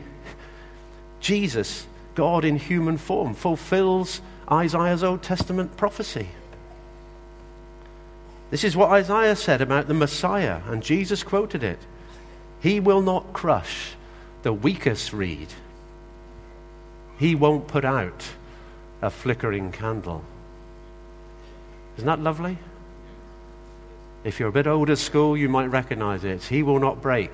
Jesus, 1.21 1.87
God 2.15 2.45
in 2.45 2.57
human 2.57 2.99
form, 2.99 3.35
fulfills 3.35 4.21
Isaiah's 4.51 5.05
Old 5.05 5.23
Testament 5.23 5.77
prophecy. 5.77 6.29
This 8.51 8.65
is 8.65 8.77
what 8.77 8.91
Isaiah 8.91 9.37
said 9.37 9.61
about 9.61 9.87
the 9.87 9.95
Messiah, 9.95 10.61
and 10.67 10.83
Jesus 10.83 11.23
quoted 11.23 11.63
it. 11.63 11.79
He 12.61 12.81
will 12.81 13.01
not 13.01 13.33
crush 13.33 13.93
the 14.43 14.53
weakest 14.53 15.13
reed. 15.13 15.49
He 17.21 17.35
won't 17.35 17.69
put 17.69 17.85
out 17.85 18.27
a 19.03 19.11
flickering 19.11 19.73
candle. 19.73 20.25
Isn't 21.99 22.07
that 22.07 22.21
lovely? 22.21 22.57
If 24.25 24.41
you're 24.41 24.49
a 24.49 24.53
bit 24.53 24.67
old 24.67 24.89
at 24.89 24.97
school, 24.97 25.37
you 25.37 25.47
might 25.51 25.67
recognize 25.67 26.25
it. 26.25 26.43
He 26.43 26.63
will 26.63 26.81
not 26.81 27.03
break 27.03 27.31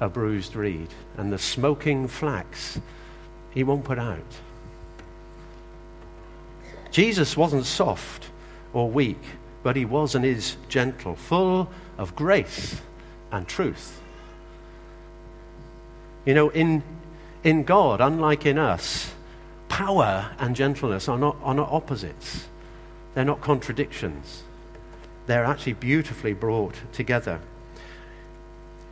a 0.00 0.08
bruised 0.10 0.54
reed, 0.54 0.88
and 1.16 1.32
the 1.32 1.38
smoking 1.38 2.08
flax 2.08 2.78
he 3.54 3.64
won't 3.64 3.84
put 3.84 3.98
out. 3.98 4.20
Jesus 6.90 7.34
wasn't 7.34 7.64
soft 7.64 8.26
or 8.74 8.90
weak, 8.90 9.22
but 9.62 9.76
he 9.76 9.86
was 9.86 10.14
and 10.14 10.26
is 10.26 10.58
gentle, 10.68 11.16
full 11.16 11.70
of 11.96 12.14
grace 12.14 12.82
and 13.30 13.48
truth. 13.48 13.98
You 16.26 16.34
know, 16.34 16.50
in, 16.50 16.82
in 17.42 17.64
God, 17.64 18.02
unlike 18.02 18.44
in 18.44 18.58
us, 18.58 19.10
power 19.72 20.30
and 20.38 20.54
gentleness 20.54 21.08
are 21.08 21.16
not, 21.16 21.34
are 21.42 21.54
not 21.54 21.72
opposites, 21.72 22.46
they're 23.14 23.24
not 23.24 23.40
contradictions. 23.40 24.42
They're 25.26 25.46
actually 25.46 25.72
beautifully 25.72 26.34
brought 26.34 26.74
together. 26.92 27.40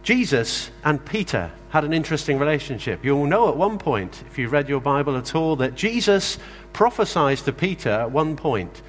Jesus 0.03 0.71
and 0.83 1.05
Peter 1.05 1.51
had 1.69 1.85
an 1.85 1.93
interesting 1.93 2.39
relationship. 2.39 3.05
You'll 3.05 3.27
know 3.27 3.51
at 3.51 3.59
one 3.59 3.77
point, 3.77 4.25
if 4.31 4.39
you've 4.39 4.53
read 4.53 4.71
your 4.71 4.81
Bible 4.81 5.19
at 5.19 5.35
all, 5.35 5.57
that 5.57 5.75
Jesus 5.75 6.39
prophesies 6.73 7.43
to 7.43 7.53
Peter 7.53 7.91
at 7.91 8.11
one 8.11 8.35
point 8.35 8.81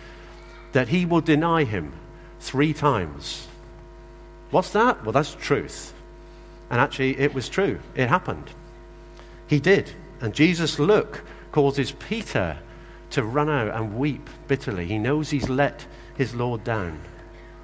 that 0.71 0.87
he 0.87 1.05
will 1.05 1.19
deny 1.19 1.65
him 1.65 1.91
three 2.39 2.73
times. 2.73 3.49
What's 4.51 4.71
that? 4.71 5.03
Well, 5.03 5.11
that's 5.11 5.35
truth. 5.35 5.93
And 6.69 6.79
actually, 6.79 7.19
it 7.19 7.33
was 7.33 7.49
true. 7.49 7.81
It 7.95 8.07
happened. 8.07 8.49
He 9.47 9.59
did. 9.59 9.91
And 10.21 10.33
Jesus' 10.33 10.79
look 10.79 11.21
causes 11.51 11.91
Peter 11.91 12.57
to 13.11 13.23
run 13.23 13.49
out 13.49 13.75
and 13.75 13.97
weep 13.97 14.29
bitterly. 14.47 14.87
He 14.87 14.97
knows 14.97 15.29
he's 15.29 15.49
let 15.49 15.85
his 16.15 16.33
Lord 16.33 16.63
down. 16.63 16.99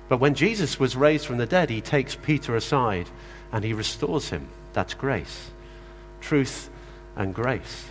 But 0.09 0.19
when 0.19 0.35
Jesus 0.35 0.79
was 0.79 0.95
raised 0.95 1.25
from 1.25 1.37
the 1.37 1.45
dead, 1.45 1.69
he 1.69 1.81
takes 1.81 2.15
Peter 2.15 2.55
aside 2.55 3.09
and 3.51 3.63
he 3.63 3.73
restores 3.73 4.29
him. 4.29 4.47
That's 4.73 4.93
grace. 4.93 5.51
Truth 6.21 6.69
and 7.15 7.33
grace. 7.33 7.85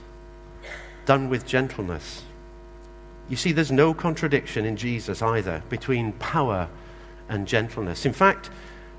Done 1.05 1.29
with 1.29 1.47
gentleness. 1.47 2.23
You 3.29 3.37
see, 3.37 3.53
there's 3.53 3.73
no 3.73 3.93
contradiction 3.93 4.65
in 4.65 4.77
Jesus 4.77 5.21
either 5.21 5.63
between 5.69 6.13
power 6.15 6.69
and 7.29 7.47
gentleness. 7.47 8.07
In 8.07 8.13
fact, 8.13 8.51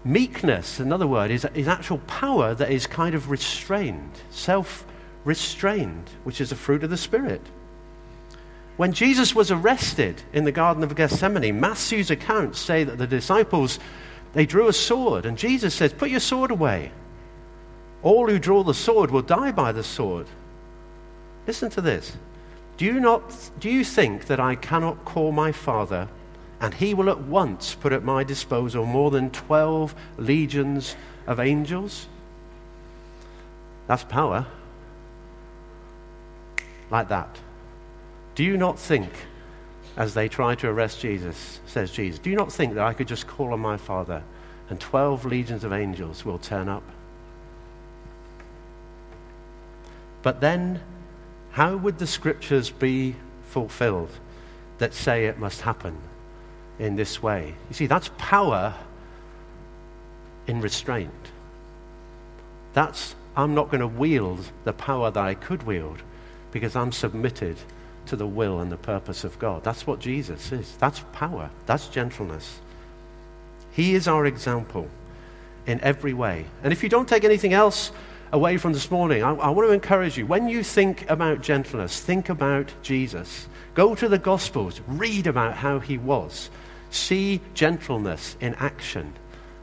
meekness, 0.03 0.79
another 0.79 1.07
word, 1.07 1.31
is, 1.31 1.45
is 1.53 1.67
actual 1.67 1.99
power 1.99 2.53
that 2.55 2.71
is 2.71 2.87
kind 2.87 3.15
of 3.15 3.29
restrained, 3.29 4.11
self 4.29 4.85
restrained, 5.27 6.09
which 6.23 6.39
is 6.39 6.53
a 6.53 6.55
fruit 6.55 6.85
of 6.85 6.89
the 6.89 6.97
Spirit. 6.97 7.41
When 8.77 8.93
Jesus 8.93 9.35
was 9.35 9.51
arrested 9.51 10.23
in 10.31 10.45
the 10.45 10.53
Garden 10.53 10.83
of 10.83 10.95
Gethsemane, 10.95 11.59
Matthew's 11.59 12.09
accounts 12.09 12.59
say 12.59 12.85
that 12.85 12.97
the 12.97 13.07
disciples 13.07 13.77
they 14.31 14.45
drew 14.45 14.67
a 14.67 14.73
sword, 14.73 15.25
and 15.25 15.37
Jesus 15.37 15.75
says, 15.75 15.91
Put 15.91 16.11
your 16.11 16.21
sword 16.21 16.49
away. 16.49 16.91
All 18.03 18.27
who 18.27 18.39
draw 18.39 18.63
the 18.63 18.73
sword 18.73 19.11
will 19.11 19.21
die 19.21 19.51
by 19.51 19.73
the 19.73 19.83
sword. 19.83 20.27
Listen 21.45 21.69
to 21.71 21.81
this. 21.81 22.15
Do 22.77 22.85
you, 22.85 22.99
not, 22.99 23.33
do 23.59 23.69
you 23.69 23.83
think 23.83 24.27
that 24.27 24.39
I 24.39 24.55
cannot 24.55 25.03
call 25.03 25.33
my 25.33 25.51
Father, 25.51 26.07
and 26.61 26.73
he 26.73 26.93
will 26.93 27.09
at 27.09 27.19
once 27.19 27.75
put 27.75 27.91
at 27.91 28.03
my 28.03 28.23
disposal 28.23 28.85
more 28.85 29.11
than 29.11 29.31
12 29.31 29.93
legions 30.17 30.95
of 31.25 31.39
angels? 31.39 32.07
That's 33.87 34.03
power. 34.03 34.45
Like 36.89 37.09
that. 37.09 37.39
Do 38.35 38.43
you 38.43 38.57
not 38.57 38.79
think, 38.79 39.11
as 39.95 40.13
they 40.13 40.27
try 40.27 40.55
to 40.55 40.67
arrest 40.69 41.01
Jesus, 41.01 41.59
says 41.65 41.91
Jesus, 41.91 42.19
do 42.19 42.29
you 42.29 42.35
not 42.35 42.51
think 42.51 42.75
that 42.75 42.85
I 42.85 42.93
could 42.93 43.07
just 43.07 43.27
call 43.27 43.53
on 43.53 43.59
my 43.59 43.77
Father 43.77 44.23
and 44.69 44.79
12 44.79 45.25
legions 45.25 45.63
of 45.63 45.73
angels 45.73 46.23
will 46.23 46.37
turn 46.37 46.69
up? 46.69 46.83
But 50.21 50.41
then 50.41 50.81
how 51.51 51.75
would 51.75 51.97
the 51.97 52.05
scriptures 52.05 52.69
be 52.69 53.15
fulfilled 53.49 54.11
that 54.77 54.93
say 54.93 55.25
it 55.25 55.39
must 55.39 55.61
happen 55.61 55.97
in 56.77 56.95
this 56.95 57.23
way? 57.23 57.55
You 57.69 57.73
see, 57.73 57.87
that's 57.87 58.11
power 58.19 58.75
in 60.45 60.61
restraint. 60.61 61.11
That's, 62.73 63.15
I'm 63.35 63.55
not 63.55 63.71
going 63.71 63.81
to 63.81 63.87
wield 63.87 64.51
the 64.65 64.73
power 64.73 65.09
that 65.09 65.23
I 65.23 65.33
could 65.33 65.63
wield 65.63 66.03
because 66.51 66.75
I'm 66.75 66.91
submitted 66.91 67.57
to 68.07 68.15
the 68.15 68.27
will 68.27 68.59
and 68.59 68.71
the 68.71 68.77
purpose 68.77 69.23
of 69.23 69.37
God. 69.39 69.63
That's 69.63 69.85
what 69.85 69.99
Jesus 69.99 70.51
is. 70.51 70.75
That's 70.77 71.03
power. 71.13 71.49
That's 71.65 71.87
gentleness. 71.87 72.59
He 73.71 73.95
is 73.95 74.07
our 74.07 74.25
example 74.25 74.87
in 75.65 75.79
every 75.81 76.13
way. 76.13 76.45
And 76.63 76.73
if 76.73 76.81
you 76.81 76.89
don't 76.89 77.07
take 77.07 77.23
anything 77.23 77.53
else 77.53 77.91
away 78.31 78.57
from 78.57 78.73
this 78.73 78.89
morning, 78.89 79.23
I, 79.23 79.33
I, 79.33 79.49
want 79.49 79.67
to 79.67 79.73
encourage 79.73 80.17
you 80.17 80.25
when 80.25 80.49
you 80.49 80.63
think 80.63 81.09
about 81.09 81.41
gentleness, 81.41 81.99
think 81.99 82.29
about 82.29 82.71
Jesus. 82.81 83.47
Go 83.73 83.93
to 83.95 84.07
the 84.07 84.17
Gospels, 84.17 84.81
read 84.87 85.27
about 85.27 85.53
how 85.53 85.79
he 85.79 85.97
was, 85.97 86.49
see 86.89 87.41
gentleness 87.53 88.35
in 88.39 88.55
action. 88.55 89.13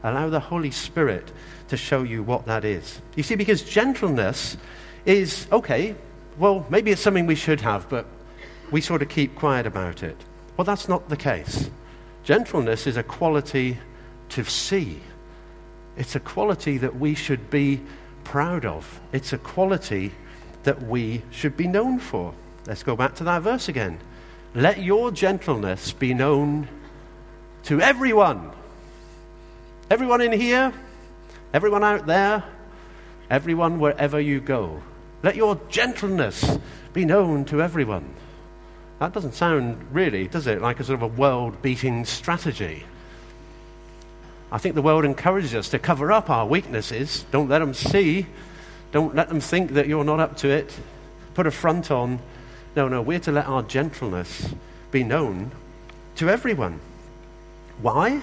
Allow 0.03 0.29
the 0.29 0.39
Holy 0.39 0.71
Spirit 0.71 1.31
to 1.69 1.77
show 1.77 2.03
you 2.03 2.23
what 2.23 2.45
that 2.45 2.63
is. 2.63 3.01
You 3.15 3.23
see, 3.23 3.35
because 3.35 3.63
gentleness 3.63 4.55
is, 5.05 5.47
okay, 5.51 5.95
well, 6.37 6.65
maybe 6.69 6.91
it's 6.91 7.01
something 7.01 7.25
we 7.25 7.35
should 7.35 7.61
have, 7.61 7.87
but 7.89 8.05
we 8.71 8.81
sort 8.81 9.01
of 9.01 9.09
keep 9.09 9.35
quiet 9.35 9.65
about 9.65 10.03
it. 10.03 10.17
Well, 10.57 10.65
that's 10.65 10.87
not 10.89 11.09
the 11.09 11.17
case. 11.17 11.69
Gentleness 12.23 12.87
is 12.87 12.97
a 12.97 13.03
quality 13.03 13.77
to 14.29 14.43
see, 14.43 14.99
it's 15.97 16.15
a 16.15 16.19
quality 16.19 16.77
that 16.79 16.95
we 16.95 17.13
should 17.13 17.49
be 17.49 17.81
proud 18.23 18.65
of, 18.65 18.99
it's 19.13 19.33
a 19.33 19.37
quality 19.37 20.11
that 20.63 20.81
we 20.83 21.21
should 21.29 21.55
be 21.55 21.67
known 21.67 21.99
for. 21.99 22.33
Let's 22.65 22.81
go 22.81 22.95
back 22.95 23.13
to 23.15 23.23
that 23.25 23.43
verse 23.43 23.69
again. 23.69 23.99
Let 24.55 24.81
your 24.81 25.11
gentleness 25.11 25.91
be 25.91 26.13
known 26.13 26.67
to 27.63 27.79
everyone. 27.79 28.51
Everyone 29.91 30.21
in 30.21 30.31
here, 30.31 30.73
everyone 31.53 31.83
out 31.83 32.07
there, 32.07 32.43
everyone 33.29 33.79
wherever 33.79 34.19
you 34.19 34.39
go. 34.39 34.81
Let 35.25 35.35
your 35.35 35.59
gentleness 35.69 36.59
be 36.93 37.03
known 37.03 37.45
to 37.45 37.59
everyone. 37.59 38.13
That 38.99 39.11
doesn't 39.11 39.33
sound 39.33 39.83
really, 39.91 40.27
does 40.27 40.45
it, 40.45 40.61
like 40.61 40.79
a 40.79 40.83
sort 40.83 41.01
of 41.01 41.01
a 41.01 41.15
world 41.19 41.63
beating 41.63 42.05
strategy. 42.05 42.85
I 44.51 44.59
think 44.59 44.75
the 44.75 44.83
world 44.83 45.03
encourages 45.03 45.55
us 45.55 45.69
to 45.69 45.79
cover 45.79 46.11
up 46.11 46.29
our 46.29 46.45
weaknesses. 46.45 47.25
Don't 47.31 47.49
let 47.49 47.57
them 47.57 47.73
see. 47.73 48.27
Don't 48.91 49.15
let 49.15 49.27
them 49.27 49.39
think 49.39 49.71
that 49.71 49.87
you're 49.87 50.03
not 50.03 50.19
up 50.19 50.37
to 50.37 50.49
it. 50.49 50.71
Put 51.33 51.47
a 51.47 51.51
front 51.51 51.89
on. 51.89 52.19
No, 52.75 52.87
no, 52.87 53.01
we're 53.01 53.17
to 53.21 53.31
let 53.31 53.47
our 53.47 53.63
gentleness 53.63 54.53
be 54.91 55.03
known 55.03 55.49
to 56.17 56.29
everyone. 56.29 56.79
Why? 57.81 58.21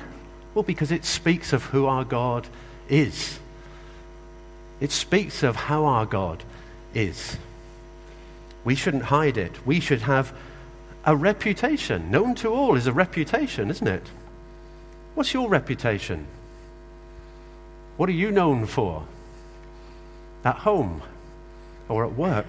Well, 0.55 0.63
because 0.63 0.93
it 0.93 1.05
speaks 1.05 1.53
of 1.53 1.65
who 1.65 1.87
our 1.87 2.05
God 2.05 2.47
is. 2.89 3.41
It 4.79 4.93
speaks 4.93 5.43
of 5.43 5.57
how 5.57 5.87
our 5.87 6.07
God 6.07 6.45
is. 6.95 7.39
We 8.65 8.75
shouldn't 8.75 9.05
hide 9.05 9.37
it. 9.37 9.67
We 9.67 9.81
should 9.81 10.03
have 10.03 10.33
a 11.05 11.17
reputation. 11.17 12.11
Known 12.11 12.35
to 12.37 12.49
all 12.53 12.77
is 12.77 12.87
a 12.87 12.93
reputation, 12.93 13.71
isn't 13.71 13.87
it? 13.87 14.11
What's 15.15 15.35
your 15.35 15.49
reputation? 15.49 16.27
What 17.97 18.09
are 18.09 18.13
you 18.13 18.31
known 18.31 18.67
for? 18.67 19.05
At 20.45 20.57
home 20.57 21.03
or 21.89 22.05
at 22.05 22.13
work? 22.13 22.47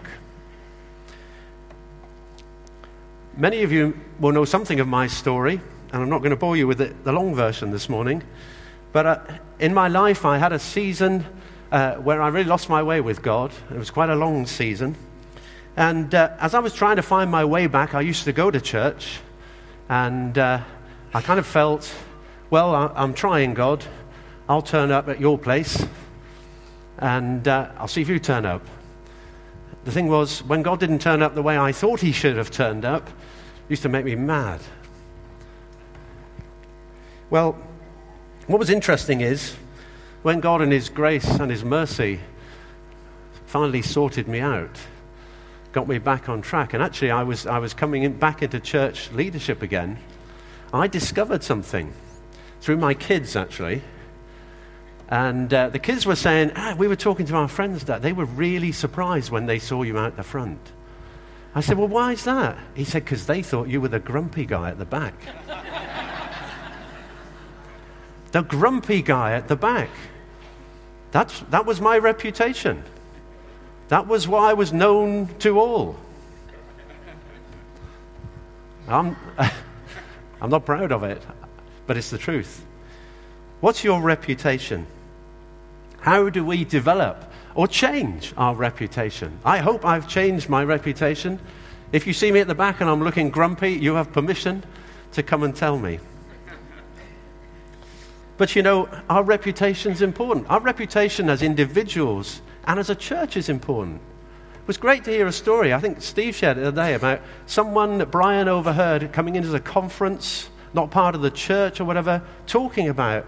Many 3.35 3.63
of 3.63 3.71
you 3.71 3.99
will 4.19 4.31
know 4.31 4.45
something 4.45 4.79
of 4.79 4.87
my 4.87 5.07
story, 5.07 5.59
and 5.91 6.01
I'm 6.01 6.09
not 6.09 6.19
going 6.19 6.31
to 6.31 6.35
bore 6.35 6.55
you 6.55 6.67
with 6.67 6.77
the, 6.77 6.93
the 7.03 7.11
long 7.11 7.33
version 7.33 7.71
this 7.71 7.89
morning. 7.89 8.23
But 8.91 9.05
uh, 9.05 9.19
in 9.59 9.73
my 9.73 9.87
life, 9.87 10.23
I 10.23 10.37
had 10.37 10.53
a 10.53 10.59
season 10.59 11.25
uh, 11.73 11.95
where 11.95 12.21
I 12.21 12.27
really 12.27 12.47
lost 12.47 12.69
my 12.69 12.83
way 12.83 13.01
with 13.01 13.23
God. 13.23 13.51
It 13.71 13.77
was 13.77 13.89
quite 13.89 14.11
a 14.11 14.15
long 14.15 14.45
season. 14.45 14.95
And 15.75 16.13
uh, 16.13 16.29
as 16.39 16.53
I 16.53 16.59
was 16.59 16.71
trying 16.71 16.97
to 16.97 17.01
find 17.01 17.31
my 17.31 17.43
way 17.43 17.65
back, 17.65 17.95
I 17.95 18.01
used 18.01 18.25
to 18.25 18.31
go 18.31 18.51
to 18.51 18.61
church, 18.61 19.19
and 19.89 20.37
uh, 20.37 20.61
I 21.15 21.21
kind 21.21 21.39
of 21.39 21.47
felt, 21.47 21.91
well, 22.51 22.75
I, 22.75 23.03
am 23.03 23.15
trying, 23.15 23.55
God. 23.55 23.83
I'll 24.47 24.61
turn 24.61 24.91
up 24.91 25.09
at 25.09 25.19
your 25.19 25.39
place, 25.39 25.83
and 26.99 27.47
uh, 27.47 27.71
I'll 27.77 27.87
see 27.87 28.01
if 28.01 28.07
you 28.07 28.19
turn 28.19 28.45
up. 28.45 28.61
The 29.83 29.91
thing 29.91 30.09
was, 30.09 30.43
when 30.43 30.61
God 30.61 30.79
didn't 30.79 30.99
turn 30.99 31.23
up 31.23 31.33
the 31.33 31.41
way 31.41 31.57
I 31.57 31.71
thought 31.71 31.99
he 31.99 32.11
should 32.11 32.37
have 32.37 32.51
turned 32.51 32.85
up, 32.85 33.07
it 33.07 33.69
used 33.69 33.81
to 33.81 33.89
make 33.89 34.05
me 34.05 34.13
mad. 34.13 34.61
Well, 37.31 37.57
what 38.45 38.59
was 38.59 38.69
interesting 38.69 39.21
is, 39.21 39.55
when 40.23 40.39
God, 40.39 40.61
in 40.61 40.71
His 40.71 40.89
grace 40.89 41.27
and 41.27 41.51
His 41.51 41.63
mercy, 41.63 42.19
finally 43.45 43.81
sorted 43.81 44.27
me 44.27 44.39
out, 44.39 44.79
got 45.73 45.87
me 45.87 45.99
back 45.99 46.29
on 46.29 46.41
track. 46.41 46.73
And 46.73 46.81
actually, 46.81 47.11
I 47.11 47.23
was, 47.23 47.45
I 47.45 47.59
was 47.59 47.73
coming 47.73 48.03
in, 48.03 48.17
back 48.17 48.41
into 48.41 48.59
church 48.59 49.11
leadership 49.11 49.61
again. 49.61 49.99
I 50.73 50.87
discovered 50.87 51.43
something 51.43 51.93
through 52.61 52.77
my 52.77 52.93
kids, 52.93 53.35
actually. 53.35 53.83
And 55.09 55.53
uh, 55.53 55.69
the 55.69 55.79
kids 55.79 56.05
were 56.05 56.15
saying, 56.15 56.53
ah, 56.55 56.75
we 56.77 56.87
were 56.87 56.95
talking 56.95 57.25
to 57.27 57.35
our 57.35 57.47
friends 57.47 57.83
that 57.83 58.01
they 58.01 58.13
were 58.13 58.25
really 58.25 58.71
surprised 58.71 59.29
when 59.29 59.45
they 59.45 59.59
saw 59.59 59.83
you 59.83 59.97
out 59.97 60.15
the 60.15 60.23
front. 60.23 60.71
I 61.53 61.61
said, 61.61 61.77
well, 61.77 61.87
why 61.87 62.13
is 62.13 62.23
that? 62.23 62.57
He 62.73 62.83
said, 62.83 63.05
because 63.05 63.27
they 63.27 63.43
thought 63.43 63.67
you 63.67 63.79
were 63.79 63.89
the 63.89 63.99
grumpy 63.99 64.45
guy 64.45 64.69
at 64.69 64.79
the 64.79 64.85
back. 64.85 65.13
the 68.31 68.41
grumpy 68.41 69.03
guy 69.03 69.33
at 69.33 69.47
the 69.47 69.55
back. 69.55 69.89
That's, 71.13 71.39
that 71.51 71.67
was 71.67 71.79
my 71.79 71.99
reputation. 71.99 72.83
That 73.89 74.07
was 74.07 74.27
why 74.27 74.49
I 74.49 74.53
was 74.53 74.73
known 74.73 75.27
to 75.39 75.59
all. 75.59 75.95
I'm, 78.87 79.15
I'm 80.41 80.49
not 80.49 80.65
proud 80.65 80.91
of 80.91 81.03
it, 81.03 81.21
but 81.85 81.97
it's 81.97 82.09
the 82.09 82.17
truth. 82.17 82.65
What's 83.61 83.83
your 83.83 84.01
reputation? 84.01 84.87
How 85.99 86.29
do 86.29 86.43
we 86.43 86.65
develop 86.65 87.31
or 87.53 87.67
change 87.67 88.33
our 88.35 88.55
reputation? 88.55 89.37
I 89.45 89.59
hope 89.59 89.85
I've 89.85 90.07
changed 90.07 90.49
my 90.49 90.63
reputation. 90.63 91.39
If 91.91 92.07
you 92.07 92.13
see 92.13 92.31
me 92.31 92.39
at 92.39 92.47
the 92.47 92.55
back 92.55 92.81
and 92.81 92.89
I'm 92.89 93.03
looking 93.03 93.29
grumpy, 93.29 93.73
you 93.73 93.93
have 93.93 94.11
permission 94.11 94.63
to 95.11 95.21
come 95.21 95.43
and 95.43 95.55
tell 95.55 95.77
me. 95.77 95.99
But 98.37 98.55
you 98.55 98.63
know, 98.63 98.89
our 99.09 99.23
reputation 99.23 99.91
is 99.91 100.01
important. 100.01 100.49
Our 100.49 100.59
reputation 100.59 101.29
as 101.29 101.41
individuals 101.41 102.41
and 102.65 102.79
as 102.79 102.89
a 102.89 102.95
church 102.95 103.37
is 103.37 103.49
important. 103.49 104.01
It 104.55 104.67
was 104.67 104.77
great 104.77 105.03
to 105.03 105.11
hear 105.11 105.27
a 105.27 105.31
story. 105.31 105.73
I 105.73 105.79
think 105.79 106.01
Steve 106.01 106.35
shared 106.35 106.57
it 106.57 106.61
the 106.61 106.67
other 106.67 106.81
day 106.81 106.93
about 106.93 107.21
someone 107.45 107.97
that 107.97 108.11
Brian 108.11 108.47
overheard 108.47 109.11
coming 109.11 109.35
into 109.35 109.49
the 109.49 109.59
conference, 109.59 110.49
not 110.73 110.89
part 110.89 111.15
of 111.15 111.21
the 111.21 111.31
church 111.31 111.81
or 111.81 111.85
whatever, 111.85 112.21
talking 112.47 112.87
about 112.87 113.25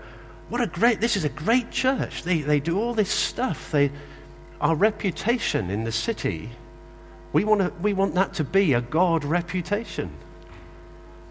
what 0.49 0.61
a 0.61 0.67
great, 0.67 1.01
this 1.01 1.17
is 1.17 1.25
a 1.25 1.29
great 1.29 1.71
church. 1.71 2.23
They, 2.23 2.41
they 2.41 2.59
do 2.59 2.79
all 2.79 2.93
this 2.93 3.09
stuff. 3.09 3.71
They, 3.71 3.91
our 4.61 4.75
reputation 4.75 5.69
in 5.69 5.83
the 5.83 5.91
city, 5.91 6.51
we 7.33 7.43
want, 7.43 7.61
to, 7.61 7.73
we 7.81 7.93
want 7.93 8.15
that 8.15 8.33
to 8.35 8.43
be 8.43 8.73
a 8.73 8.81
God 8.81 9.25
reputation. 9.25 10.09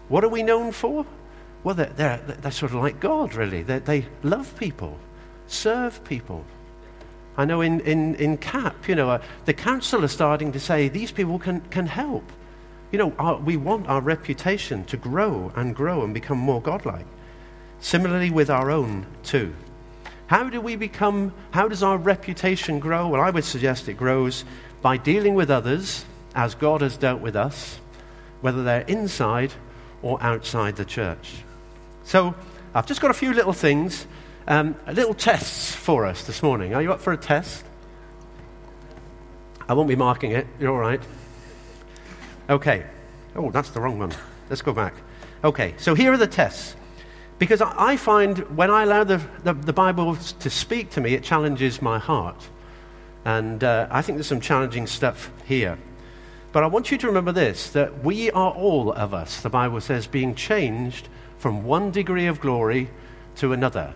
What 0.07 0.23
are 0.23 0.29
we 0.29 0.43
known 0.43 0.71
for? 0.71 1.05
Well, 1.65 1.73
they're, 1.73 1.91
they're, 1.95 2.17
they're 2.17 2.51
sort 2.51 2.73
of 2.73 2.77
like 2.77 2.99
God, 2.99 3.33
really. 3.33 3.63
They, 3.63 3.79
they 3.79 4.05
love 4.21 4.55
people, 4.59 4.99
serve 5.47 6.01
people. 6.03 6.45
I 7.37 7.45
know 7.45 7.61
in, 7.61 7.79
in, 7.79 8.13
in 8.15 8.37
CAP, 8.37 8.87
you 8.87 8.93
know, 8.93 9.09
uh, 9.09 9.21
the 9.45 9.53
council 9.53 10.05
are 10.05 10.07
starting 10.07 10.51
to 10.51 10.59
say 10.59 10.89
these 10.89 11.11
people 11.11 11.39
can, 11.39 11.61
can 11.71 11.87
help. 11.87 12.31
You 12.91 12.99
know, 12.99 13.13
our, 13.17 13.37
we 13.37 13.57
want 13.57 13.87
our 13.87 13.99
reputation 13.99 14.85
to 14.85 14.95
grow 14.95 15.51
and 15.55 15.75
grow 15.75 16.03
and 16.03 16.13
become 16.13 16.37
more 16.37 16.61
godlike. 16.61 17.07
Similarly 17.79 18.29
with 18.29 18.51
our 18.51 18.69
own, 18.69 19.07
too. 19.23 19.51
How 20.27 20.47
do 20.49 20.61
we 20.61 20.75
become, 20.75 21.33
how 21.49 21.67
does 21.67 21.81
our 21.81 21.97
reputation 21.97 22.77
grow? 22.77 23.07
Well, 23.07 23.21
I 23.21 23.31
would 23.31 23.43
suggest 23.43 23.89
it 23.89 23.97
grows 23.97 24.45
by 24.83 24.97
dealing 24.97 25.33
with 25.33 25.49
others 25.49 26.05
as 26.35 26.53
God 26.53 26.81
has 26.81 26.95
dealt 26.95 27.21
with 27.21 27.35
us, 27.35 27.79
whether 28.41 28.63
they're 28.63 28.81
inside 28.81 29.51
or 30.03 30.21
outside 30.21 30.75
the 30.75 30.85
church. 30.85 31.43
So 32.05 32.35
I've 32.75 32.85
just 32.85 33.01
got 33.01 33.09
a 33.09 33.15
few 33.15 33.33
little 33.33 33.51
things, 33.51 34.05
um, 34.47 34.75
little 34.87 35.15
tests 35.15 35.73
for 35.73 36.05
us 36.05 36.23
this 36.25 36.43
morning. 36.43 36.75
Are 36.75 36.81
you 36.81 36.93
up 36.93 37.01
for 37.01 37.11
a 37.11 37.17
test? 37.17 37.65
I 39.67 39.73
won't 39.73 39.89
be 39.89 39.95
marking 39.95 40.31
it. 40.31 40.45
You're 40.59 40.71
all 40.71 40.79
right. 40.79 41.01
Okay. 42.47 42.85
Oh, 43.35 43.49
that's 43.49 43.71
the 43.71 43.81
wrong 43.81 43.97
one. 43.97 44.13
Let's 44.51 44.61
go 44.61 44.71
back. 44.71 44.93
Okay, 45.43 45.73
so 45.77 45.95
here 45.95 46.13
are 46.13 46.17
the 46.17 46.27
tests. 46.27 46.75
Because 47.39 47.61
I 47.61 47.97
find 47.97 48.37
when 48.55 48.69
I 48.69 48.83
allow 48.83 49.03
the, 49.03 49.19
the, 49.43 49.53
the 49.53 49.73
Bible 49.73 50.15
to 50.15 50.49
speak 50.49 50.91
to 50.91 51.01
me, 51.01 51.15
it 51.15 51.23
challenges 51.23 51.81
my 51.81 51.97
heart. 51.97 52.49
And 53.25 53.63
uh, 53.63 53.87
I 53.89 54.03
think 54.03 54.17
there's 54.17 54.27
some 54.27 54.41
challenging 54.41 54.85
stuff 54.85 55.31
here. 55.45 55.79
But 56.55 56.63
I 56.63 56.67
want 56.67 56.89
you 56.89 56.97
to 56.99 57.07
remember 57.07 57.33
this 57.33 57.71
that 57.71 58.01
we 58.01 58.31
are 58.31 58.53
all 58.53 58.93
of 58.93 59.13
us, 59.13 59.41
the 59.41 59.49
Bible 59.49 59.81
says, 59.81 60.07
being 60.07 60.35
changed 60.35 61.09
from 61.37 61.65
one 61.65 61.91
degree 61.91 62.27
of 62.27 62.39
glory 62.39 62.89
to 63.35 63.51
another. 63.51 63.93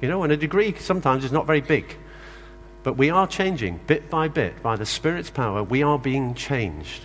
You 0.00 0.08
know, 0.08 0.22
and 0.22 0.32
a 0.32 0.36
degree 0.38 0.74
sometimes 0.78 1.26
is 1.26 1.32
not 1.32 1.46
very 1.46 1.60
big. 1.60 1.94
But 2.84 2.96
we 2.96 3.10
are 3.10 3.26
changing 3.26 3.80
bit 3.86 4.08
by 4.08 4.28
bit 4.28 4.62
by 4.62 4.76
the 4.76 4.86
Spirit's 4.86 5.28
power. 5.28 5.62
We 5.62 5.82
are 5.82 5.98
being 5.98 6.32
changed. 6.32 7.04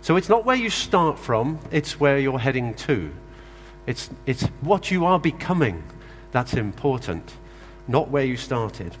So 0.00 0.16
it's 0.16 0.30
not 0.30 0.46
where 0.46 0.56
you 0.56 0.70
start 0.70 1.18
from, 1.18 1.58
it's 1.70 2.00
where 2.00 2.18
you're 2.18 2.38
heading 2.38 2.72
to. 2.86 3.12
It's, 3.86 4.08
it's 4.24 4.44
what 4.62 4.90
you 4.90 5.04
are 5.04 5.20
becoming 5.20 5.84
that's 6.32 6.54
important, 6.54 7.30
not 7.88 8.08
where 8.08 8.24
you 8.24 8.38
started. 8.38 8.96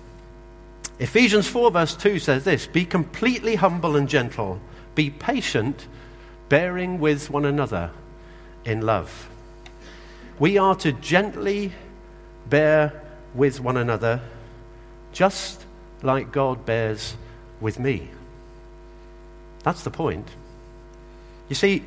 Ephesians 0.98 1.46
4, 1.46 1.70
verse 1.70 1.94
2 1.94 2.18
says 2.18 2.44
this 2.44 2.66
Be 2.66 2.84
completely 2.84 3.56
humble 3.56 3.96
and 3.96 4.08
gentle, 4.08 4.60
be 4.94 5.10
patient, 5.10 5.86
bearing 6.48 6.98
with 6.98 7.30
one 7.30 7.44
another 7.44 7.90
in 8.64 8.80
love. 8.80 9.28
We 10.38 10.58
are 10.58 10.74
to 10.76 10.92
gently 10.92 11.72
bear 12.48 13.02
with 13.34 13.60
one 13.60 13.76
another 13.76 14.20
just 15.12 15.64
like 16.02 16.30
God 16.32 16.66
bears 16.66 17.16
with 17.60 17.78
me. 17.78 18.08
That's 19.62 19.82
the 19.82 19.90
point. 19.90 20.28
You 21.48 21.54
see, 21.54 21.82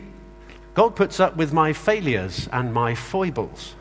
God 0.74 0.95
puts 0.95 1.19
up 1.19 1.36
with 1.36 1.54
my 1.54 1.74
failures 1.74 2.50
and 2.52 2.74
my 2.74 2.95
foibles. 2.95 3.76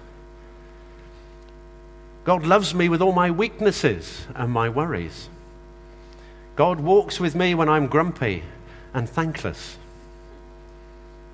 God 2.29 2.45
loves 2.45 2.75
me 2.75 2.91
with 2.91 3.01
all 3.01 3.13
my 3.13 3.31
weaknesses 3.31 4.27
and 4.35 4.53
my 4.53 4.69
worries. 4.69 5.31
God 6.57 6.79
walks 6.79 7.19
with 7.19 7.35
me 7.35 7.55
when 7.55 7.71
I'm 7.71 7.87
grumpy 7.87 8.43
and 8.93 9.09
thankless. 9.09 9.79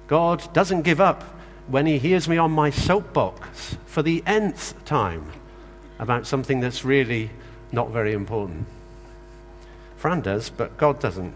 God 0.07 0.53
doesn't 0.53 0.83
give 0.83 1.01
up 1.01 1.25
when 1.67 1.87
He 1.87 1.99
hears 1.99 2.29
me 2.29 2.39
on 2.39 2.53
my 2.53 2.71
soapbox 2.71 3.77
for 3.87 4.03
the 4.03 4.23
nth 4.25 4.85
time 4.85 5.33
about 5.99 6.29
something 6.29 6.61
that's 6.61 6.85
really 6.85 7.29
not 7.73 7.91
very 7.91 8.13
important. 8.13 8.65
Fran 9.97 10.21
does, 10.21 10.49
but 10.49 10.77
God 10.77 11.01
doesn't. 11.01 11.35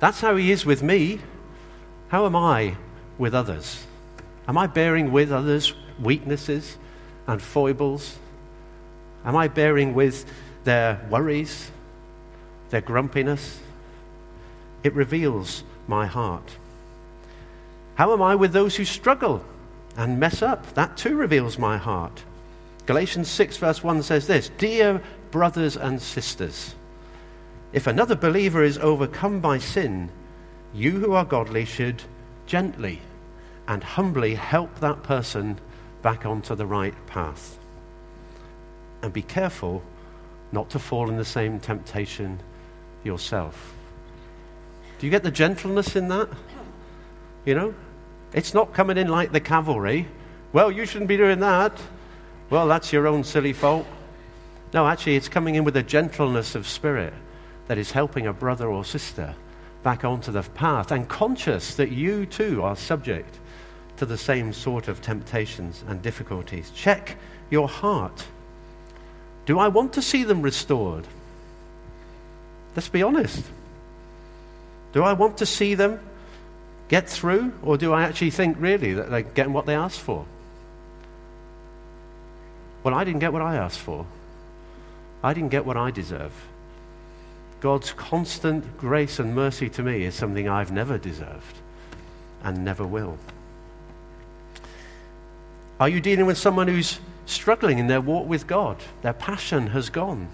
That's 0.00 0.20
how 0.20 0.34
He 0.34 0.50
is 0.50 0.66
with 0.66 0.82
me. 0.82 1.20
How 2.08 2.26
am 2.26 2.34
I 2.34 2.74
with 3.18 3.36
others? 3.36 3.86
Am 4.50 4.58
I 4.58 4.66
bearing 4.66 5.12
with 5.12 5.30
others' 5.30 5.72
weaknesses 6.00 6.76
and 7.28 7.40
foibles? 7.40 8.18
Am 9.24 9.36
I 9.36 9.46
bearing 9.46 9.94
with 9.94 10.28
their 10.64 11.00
worries, 11.08 11.70
their 12.70 12.80
grumpiness? 12.80 13.60
It 14.82 14.92
reveals 14.92 15.62
my 15.86 16.04
heart. 16.06 16.56
How 17.94 18.12
am 18.12 18.20
I 18.20 18.34
with 18.34 18.52
those 18.52 18.74
who 18.74 18.84
struggle 18.84 19.44
and 19.96 20.18
mess 20.18 20.42
up? 20.42 20.74
That 20.74 20.96
too 20.96 21.14
reveals 21.14 21.56
my 21.56 21.76
heart. 21.76 22.24
Galatians 22.86 23.28
6, 23.28 23.56
verse 23.58 23.84
1 23.84 24.02
says 24.02 24.26
this 24.26 24.48
Dear 24.58 25.00
brothers 25.30 25.76
and 25.76 26.02
sisters, 26.02 26.74
if 27.72 27.86
another 27.86 28.16
believer 28.16 28.64
is 28.64 28.78
overcome 28.78 29.38
by 29.38 29.58
sin, 29.58 30.10
you 30.74 30.98
who 30.98 31.12
are 31.12 31.24
godly 31.24 31.64
should 31.64 32.02
gently 32.46 33.00
and 33.70 33.84
humbly 33.84 34.34
help 34.34 34.80
that 34.80 35.00
person 35.04 35.56
back 36.02 36.26
onto 36.26 36.56
the 36.56 36.66
right 36.66 36.94
path. 37.06 37.56
And 39.00 39.12
be 39.12 39.22
careful 39.22 39.80
not 40.50 40.70
to 40.70 40.80
fall 40.80 41.08
in 41.08 41.16
the 41.16 41.24
same 41.24 41.60
temptation 41.60 42.40
yourself. 43.04 43.72
Do 44.98 45.06
you 45.06 45.10
get 45.12 45.22
the 45.22 45.30
gentleness 45.30 45.94
in 45.94 46.08
that? 46.08 46.28
You 47.44 47.54
know? 47.54 47.74
It's 48.32 48.54
not 48.54 48.74
coming 48.74 48.98
in 48.98 49.06
like 49.06 49.30
the 49.30 49.38
cavalry. 49.38 50.08
Well, 50.52 50.72
you 50.72 50.84
shouldn't 50.84 51.08
be 51.08 51.16
doing 51.16 51.38
that. 51.38 51.80
Well, 52.50 52.66
that's 52.66 52.92
your 52.92 53.06
own 53.06 53.22
silly 53.22 53.52
fault. 53.52 53.86
No, 54.74 54.88
actually, 54.88 55.14
it's 55.14 55.28
coming 55.28 55.54
in 55.54 55.62
with 55.62 55.76
a 55.76 55.82
gentleness 55.84 56.56
of 56.56 56.66
spirit 56.66 57.14
that 57.68 57.78
is 57.78 57.92
helping 57.92 58.26
a 58.26 58.32
brother 58.32 58.68
or 58.68 58.84
sister 58.84 59.36
back 59.84 60.04
onto 60.04 60.32
the 60.32 60.42
path 60.42 60.90
and 60.90 61.08
conscious 61.08 61.76
that 61.76 61.92
you 61.92 62.26
too 62.26 62.64
are 62.64 62.74
subject 62.74 63.38
to 64.00 64.06
the 64.06 64.16
same 64.16 64.50
sort 64.50 64.88
of 64.88 65.02
temptations 65.02 65.84
and 65.86 66.00
difficulties. 66.00 66.70
Check 66.74 67.18
your 67.50 67.68
heart. 67.68 68.24
Do 69.44 69.58
I 69.58 69.68
want 69.68 69.92
to 69.92 70.00
see 70.00 70.24
them 70.24 70.40
restored? 70.40 71.06
Let's 72.74 72.88
be 72.88 73.02
honest. 73.02 73.44
Do 74.94 75.02
I 75.02 75.12
want 75.12 75.36
to 75.36 75.46
see 75.46 75.74
them 75.74 76.00
get 76.88 77.10
through, 77.10 77.52
or 77.62 77.76
do 77.76 77.92
I 77.92 78.04
actually 78.04 78.30
think 78.30 78.56
really 78.58 78.94
that 78.94 79.10
they're 79.10 79.20
getting 79.20 79.52
what 79.52 79.66
they 79.66 79.74
asked 79.74 80.00
for? 80.00 80.24
Well, 82.82 82.94
I 82.94 83.04
didn't 83.04 83.20
get 83.20 83.34
what 83.34 83.42
I 83.42 83.56
asked 83.56 83.80
for. 83.80 84.06
I 85.22 85.34
didn't 85.34 85.50
get 85.50 85.66
what 85.66 85.76
I 85.76 85.90
deserve. 85.90 86.32
God's 87.60 87.92
constant 87.92 88.78
grace 88.78 89.18
and 89.18 89.34
mercy 89.34 89.68
to 89.68 89.82
me 89.82 90.04
is 90.04 90.14
something 90.14 90.48
I've 90.48 90.72
never 90.72 90.96
deserved 90.96 91.58
and 92.42 92.64
never 92.64 92.86
will. 92.86 93.18
Are 95.80 95.88
you 95.88 96.00
dealing 96.00 96.26
with 96.26 96.38
someone 96.38 96.68
who's 96.68 97.00
struggling 97.26 97.78
in 97.78 97.88
their 97.88 98.00
walk 98.00 98.28
with 98.28 98.46
God? 98.46 98.76
Their 99.02 99.14
passion 99.14 99.66
has 99.68 99.90
gone. 99.90 100.28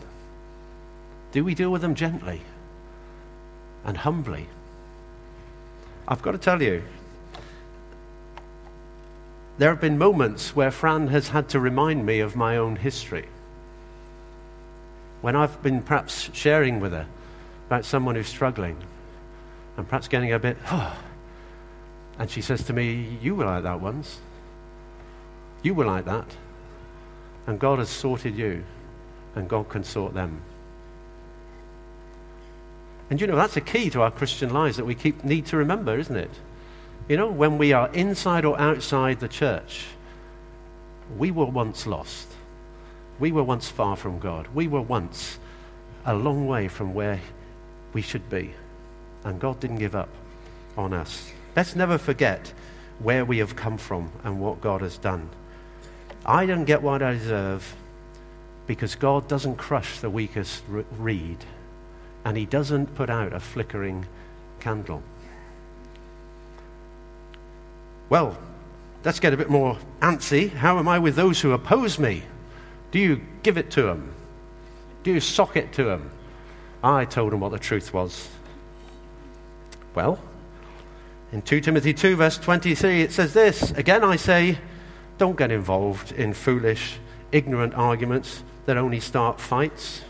Do 1.32 1.42
we 1.42 1.54
deal 1.54 1.70
with 1.70 1.80
them 1.80 1.94
gently? 1.94 2.42
and 3.87 3.96
humbly. 3.96 4.46
I've 6.09 6.20
got 6.20 6.32
to 6.32 6.38
tell 6.38 6.61
you, 6.61 6.82
there 9.59 9.70
have 9.70 9.80
been 9.80 9.96
moments 9.96 10.54
where 10.54 10.70
Fran 10.70 11.06
has 11.09 11.28
had 11.28 11.48
to 11.50 11.61
remind 11.61 12.04
me 12.04 12.20
of 12.20 12.37
my 12.37 12.59
own 12.59 12.76
history. 12.76 13.26
When 15.22 15.35
I've 15.35 15.62
been 15.62 15.80
perhaps 15.82 16.28
sharing 16.35 16.80
with 16.80 16.92
her 16.92 17.06
about 17.68 17.85
someone 17.85 18.16
who's 18.16 18.28
struggling 18.28 18.76
and 19.76 19.88
perhaps 19.88 20.09
getting 20.09 20.32
a 20.32 20.38
bit, 20.38 20.59
oh, 20.70 20.98
and 22.18 22.30
she 22.30 22.42
says 22.42 22.64
to 22.64 22.72
me, 22.72 23.16
You 23.22 23.37
were 23.37 23.46
like 23.46 23.62
that 23.62 23.80
once. 23.80 24.18
You 25.66 25.74
were 25.74 25.85
like 25.85 26.05
that. 26.05 26.37
And 27.48 27.59
God 27.59 27.81
has 27.81 27.88
sorted 27.88 28.37
you, 28.37 28.62
and 29.35 29.48
God 29.48 29.68
can 29.68 29.83
sort 29.83 30.14
them. 30.14 30.40
And 33.11 33.20
you 33.20 33.26
know, 33.26 33.35
that's 33.35 33.57
a 33.57 33.61
key 33.61 33.90
to 33.90 34.02
our 34.02 34.12
Christian 34.12 34.50
lives 34.50 34.76
that 34.76 34.85
we 34.85 34.94
keep, 34.94 35.24
need 35.24 35.44
to 35.46 35.57
remember, 35.57 35.98
isn't 35.98 36.14
it? 36.14 36.31
You 37.09 37.16
know, 37.16 37.26
when 37.26 37.59
we 37.59 37.72
are 37.72 37.92
inside 37.92 38.44
or 38.44 38.57
outside 38.61 39.18
the 39.18 39.26
church, 39.26 39.87
we 41.18 41.33
were 41.33 41.46
once 41.46 41.85
lost. 41.85 42.29
We 43.18 43.33
were 43.33 43.42
once 43.42 43.68
far 43.68 43.96
from 43.96 44.20
God. 44.20 44.46
We 44.55 44.68
were 44.68 44.83
once 44.83 45.40
a 46.05 46.14
long 46.14 46.46
way 46.46 46.68
from 46.68 46.94
where 46.94 47.20
we 47.92 48.02
should 48.02 48.31
be. 48.31 48.55
And 49.24 49.40
God 49.40 49.59
didn't 49.59 49.79
give 49.79 49.96
up 49.96 50.11
on 50.76 50.92
us. 50.92 51.33
Let's 51.57 51.74
never 51.74 51.98
forget 51.98 52.52
where 53.00 53.24
we 53.24 53.38
have 53.38 53.57
come 53.57 53.79
from 53.79 54.12
and 54.22 54.40
what 54.40 54.61
God 54.61 54.81
has 54.83 54.96
done. 54.96 55.29
I 56.24 56.46
don't 56.46 56.64
get 56.64 56.83
what 56.83 57.02
I 57.02 57.14
deserve 57.14 57.76
because 58.66 58.94
God 58.94 59.29
doesn't 59.29 59.57
crush 59.57 60.00
the 60.00 60.11
weakest 60.11 60.62
reed 60.68 61.38
and 62.24 62.37
he 62.37 62.44
doesn't 62.44 62.94
put 62.94 63.09
out 63.11 63.33
a 63.33 63.40
flickering 63.40 64.07
candle. 64.59 65.02
Well, 68.09 68.37
let's 69.05 69.20
get 69.20 69.33
a 69.33 69.37
bit 69.37 69.50
more 69.50 69.79
antsy. 70.00 70.50
How 70.52 70.79
am 70.79 70.88
I 70.88 70.98
with 70.98 71.16
those 71.16 71.40
who 71.40 71.52
oppose 71.52 71.98
me? 71.98 72.22
Do 72.90 72.98
you 72.98 73.20
give 73.42 73.59
it 73.59 73.70
to 73.72 73.83
them? 73.83 74.12
Do 75.02 75.12
you 75.12 75.20
sock 75.20 75.57
it 75.57 75.72
to 75.74 75.85
them? 75.85 76.11
I 76.83 77.05
told 77.05 77.33
them 77.33 77.40
what 77.40 77.52
the 77.52 77.59
truth 77.59 77.92
was. 77.92 78.29
Well, 79.94 80.20
in 81.33 81.42
2 81.42 81.61
Timothy 81.61 81.94
2, 81.94 82.16
verse 82.16 82.38
23, 82.38 83.02
it 83.02 83.12
says 83.12 83.33
this 83.33 83.70
Again, 83.72 84.05
I 84.05 84.16
say, 84.16 84.59
don't 85.18 85.37
get 85.37 85.50
involved 85.50 86.12
in 86.12 86.35
foolish, 86.35 86.98
ignorant 87.33 87.74
arguments 87.74 88.42
that 88.66 88.76
only 88.76 89.00
start 89.00 89.40
fights. 89.40 90.02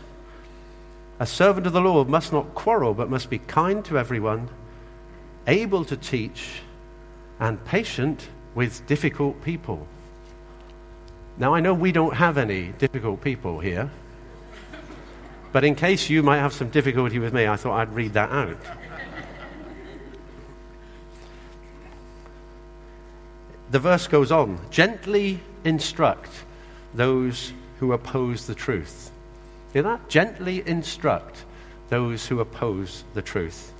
A 1.19 1.25
servant 1.25 1.65
of 1.65 1.73
the 1.73 1.81
Lord 1.81 2.09
must 2.09 2.31
not 2.31 2.53
quarrel, 2.53 2.93
but 2.93 3.09
must 3.09 3.29
be 3.29 3.39
kind 3.39 3.83
to 3.85 3.97
everyone, 3.97 4.49
able 5.47 5.85
to 5.85 5.97
teach, 5.97 6.61
and 7.39 7.63
patient 7.65 8.27
with 8.55 8.85
difficult 8.87 9.41
people. 9.43 9.87
Now, 11.37 11.53
I 11.53 11.59
know 11.59 11.73
we 11.73 11.91
don't 11.91 12.15
have 12.15 12.37
any 12.37 12.69
difficult 12.79 13.21
people 13.21 13.59
here, 13.59 13.91
but 15.51 15.63
in 15.63 15.75
case 15.75 16.09
you 16.09 16.23
might 16.23 16.39
have 16.39 16.53
some 16.53 16.69
difficulty 16.69 17.19
with 17.19 17.33
me, 17.33 17.47
I 17.47 17.55
thought 17.55 17.79
I'd 17.79 17.93
read 17.93 18.13
that 18.13 18.31
out. 18.31 18.57
The 23.71 23.79
verse 23.79 24.07
goes 24.07 24.31
on 24.31 24.59
gently 24.69 25.39
instruct 25.63 26.29
those 26.93 27.53
who 27.79 27.93
oppose 27.93 28.47
the 28.47 28.55
truth. 28.55 29.11
Hear 29.73 29.83
that? 29.83 30.09
Gently 30.09 30.63
instruct 30.65 31.43
those 31.89 32.25
who 32.25 32.39
oppose 32.39 33.03
the 33.13 33.21
truth. 33.21 33.73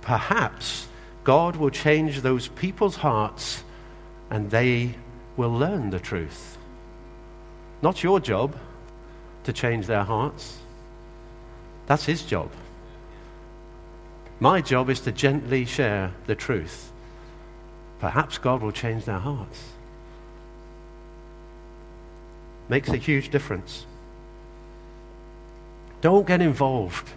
Perhaps 0.00 0.88
God 1.24 1.56
will 1.56 1.70
change 1.70 2.20
those 2.20 2.48
people's 2.48 2.96
hearts 2.96 3.62
and 4.30 4.50
they 4.50 4.94
will 5.36 5.52
learn 5.52 5.90
the 5.90 6.00
truth. 6.00 6.56
Not 7.82 8.02
your 8.02 8.20
job 8.20 8.56
to 9.44 9.52
change 9.52 9.86
their 9.86 10.04
hearts, 10.04 10.58
that's 11.86 12.04
His 12.04 12.22
job. 12.22 12.50
My 14.40 14.60
job 14.60 14.88
is 14.88 15.00
to 15.00 15.12
gently 15.12 15.64
share 15.64 16.12
the 16.26 16.34
truth. 16.34 16.91
Perhaps 18.02 18.38
God 18.38 18.62
will 18.62 18.72
change 18.72 19.04
their 19.04 19.20
hearts. 19.20 19.62
Makes 22.68 22.88
a 22.88 22.96
huge 22.96 23.28
difference. 23.28 23.86
Don't 26.00 26.26
get 26.26 26.42
involved. 26.42 27.08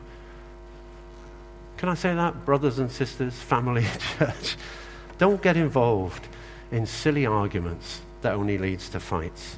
Can 1.77 1.89
I 1.89 1.95
say 1.95 2.13
that, 2.13 2.45
brothers 2.45 2.77
and 2.77 2.91
sisters, 2.91 3.33
family, 3.33 3.83
church? 4.19 4.57
Don't 5.17 5.41
get 5.41 5.57
involved 5.57 6.27
in 6.71 6.85
silly 6.85 7.25
arguments 7.25 8.01
that 8.21 8.35
only 8.35 8.59
leads 8.59 8.87
to 8.89 8.99
fights. 8.99 9.55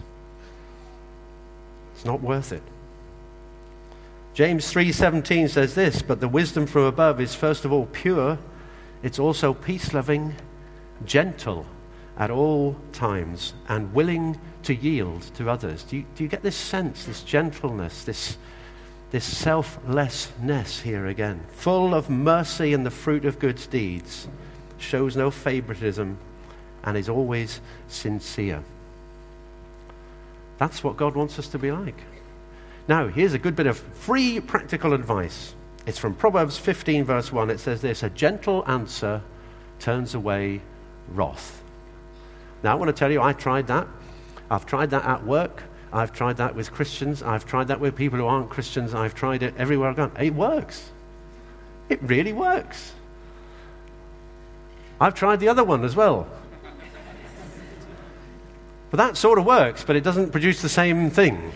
It's 1.94 2.06
not 2.06 2.22
worth 2.22 2.54
it. 2.54 2.64
James 4.34 4.72
3:17 4.72 5.50
says 5.50 5.76
this, 5.76 6.02
but 6.02 6.22
the 6.22 6.30
wisdom 6.30 6.66
from 6.68 6.84
above 6.84 7.20
is 7.20 7.36
first 7.36 7.66
of 7.66 7.74
all 7.74 7.86
pure, 7.88 8.38
it's 9.04 9.20
also 9.20 9.54
peace-loving, 9.54 10.34
gentle 11.06 11.66
at 12.18 12.32
all 12.32 12.76
times 12.94 13.54
and 13.70 13.94
willing 13.94 14.40
to 14.64 14.74
yield 14.74 15.22
to 15.36 15.50
others. 15.50 15.84
Do 15.84 15.98
you, 15.98 16.06
do 16.16 16.24
you 16.24 16.30
get 16.30 16.42
this 16.42 16.56
sense, 16.56 17.06
this 17.06 17.22
gentleness, 17.24 18.04
this 18.04 18.38
this 19.12 19.24
selflessness 19.24 20.82
here 20.82 21.08
again, 21.08 21.40
full 21.54 21.96
of 21.96 22.10
mercy 22.10 22.74
and 22.74 22.86
the 22.86 22.92
fruit 22.92 23.24
of 23.26 23.40
good 23.40 23.60
deeds, 23.70 24.28
shows 24.78 25.16
no 25.16 25.32
favoritism, 25.32 26.18
and 26.84 26.98
is 26.98 27.10
always 27.10 27.62
sincere. 27.88 28.64
That's 30.58 30.84
what 30.84 30.98
God 30.98 31.16
wants 31.16 31.40
us 31.40 31.48
to 31.50 31.60
be 31.60 31.72
like. 31.72 32.02
Now, 32.88 33.08
here's 33.08 33.34
a 33.34 33.40
good 33.40 33.56
bit 33.56 33.68
of 33.68 33.78
free 33.78 34.40
practical 34.40 34.94
advice. 34.94 35.54
It's 35.86 35.98
from 35.98 36.14
Proverbs 36.14 36.58
15, 36.58 37.06
verse 37.06 37.32
1. 37.32 37.50
It 37.50 37.60
says 37.60 37.82
this 37.82 38.04
A 38.04 38.10
gentle 38.10 38.64
answer 38.68 39.22
turns 39.80 40.16
away 40.16 40.62
wrath. 41.10 41.62
Now, 42.64 42.72
I 42.74 42.76
want 42.76 42.90
to 42.90 42.94
tell 42.94 43.12
you, 43.12 43.22
I 43.22 43.34
tried 43.34 43.68
that. 43.68 43.88
I've 44.50 44.66
tried 44.66 44.90
that 44.92 45.06
at 45.06 45.26
work. 45.26 45.64
I've 45.94 46.12
tried 46.12 46.38
that 46.38 46.56
with 46.56 46.72
Christians. 46.72 47.24
I've 47.24 47.46
tried 47.46 47.68
that 47.70 47.80
with 47.80 47.96
people 47.96 48.20
who 48.20 48.26
aren't 48.26 48.50
Christians. 48.50 48.94
I've 48.94 49.16
tried 49.16 49.44
it 49.44 49.54
everywhere 49.58 49.90
I've 49.90 49.96
gone. 49.96 50.12
It 50.20 50.34
works. 50.34 50.92
It 51.90 52.02
really 52.04 52.34
works. 52.34 52.94
I've 55.00 55.14
tried 55.14 55.40
the 55.40 55.48
other 55.48 55.64
one 55.64 55.84
as 55.86 55.96
well. 55.96 56.28
But 58.90 58.98
that 58.98 59.18
sort 59.18 59.38
of 59.38 59.46
works, 59.46 59.84
but 59.84 59.96
it 59.96 60.04
doesn't 60.04 60.32
produce 60.32 60.62
the 60.62 60.70
same 60.70 61.10
thing. 61.10 61.52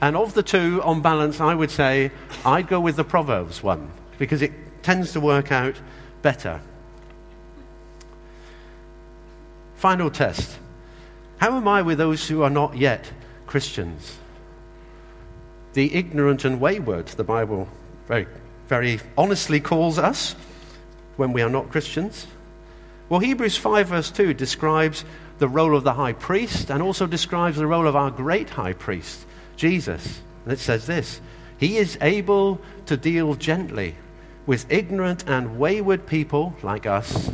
And 0.00 0.16
of 0.16 0.32
the 0.32 0.42
two, 0.42 0.82
on 0.82 1.02
balance, 1.02 1.40
I 1.40 1.54
would 1.54 1.70
say 1.70 2.10
I'd 2.44 2.68
go 2.68 2.80
with 2.80 2.96
the 2.96 3.04
Proverbs 3.04 3.62
one 3.62 3.90
because 4.18 4.40
it 4.40 4.52
tends 4.82 5.12
to 5.12 5.20
work 5.20 5.52
out 5.52 5.76
better. 6.22 6.60
Final 9.80 10.10
test. 10.10 10.58
How 11.38 11.56
am 11.56 11.66
I 11.66 11.80
with 11.80 11.96
those 11.96 12.28
who 12.28 12.42
are 12.42 12.50
not 12.50 12.76
yet 12.76 13.10
Christians? 13.46 14.18
The 15.72 15.94
ignorant 15.94 16.44
and 16.44 16.60
wayward, 16.60 17.06
the 17.06 17.24
Bible 17.24 17.66
very, 18.06 18.26
very 18.68 19.00
honestly 19.16 19.58
calls 19.58 19.98
us 19.98 20.36
when 21.16 21.32
we 21.32 21.40
are 21.40 21.48
not 21.48 21.70
Christians. 21.70 22.26
Well, 23.08 23.20
Hebrews 23.20 23.56
5, 23.56 23.88
verse 23.88 24.10
2 24.10 24.34
describes 24.34 25.06
the 25.38 25.48
role 25.48 25.74
of 25.74 25.82
the 25.82 25.94
high 25.94 26.12
priest 26.12 26.70
and 26.70 26.82
also 26.82 27.06
describes 27.06 27.56
the 27.56 27.66
role 27.66 27.86
of 27.86 27.96
our 27.96 28.10
great 28.10 28.50
high 28.50 28.74
priest, 28.74 29.24
Jesus. 29.56 30.20
And 30.44 30.52
it 30.52 30.58
says 30.58 30.86
this 30.86 31.22
He 31.56 31.78
is 31.78 31.96
able 32.02 32.60
to 32.84 32.98
deal 32.98 33.34
gently 33.34 33.94
with 34.44 34.70
ignorant 34.70 35.26
and 35.26 35.58
wayward 35.58 36.06
people 36.06 36.54
like 36.62 36.84
us 36.84 37.30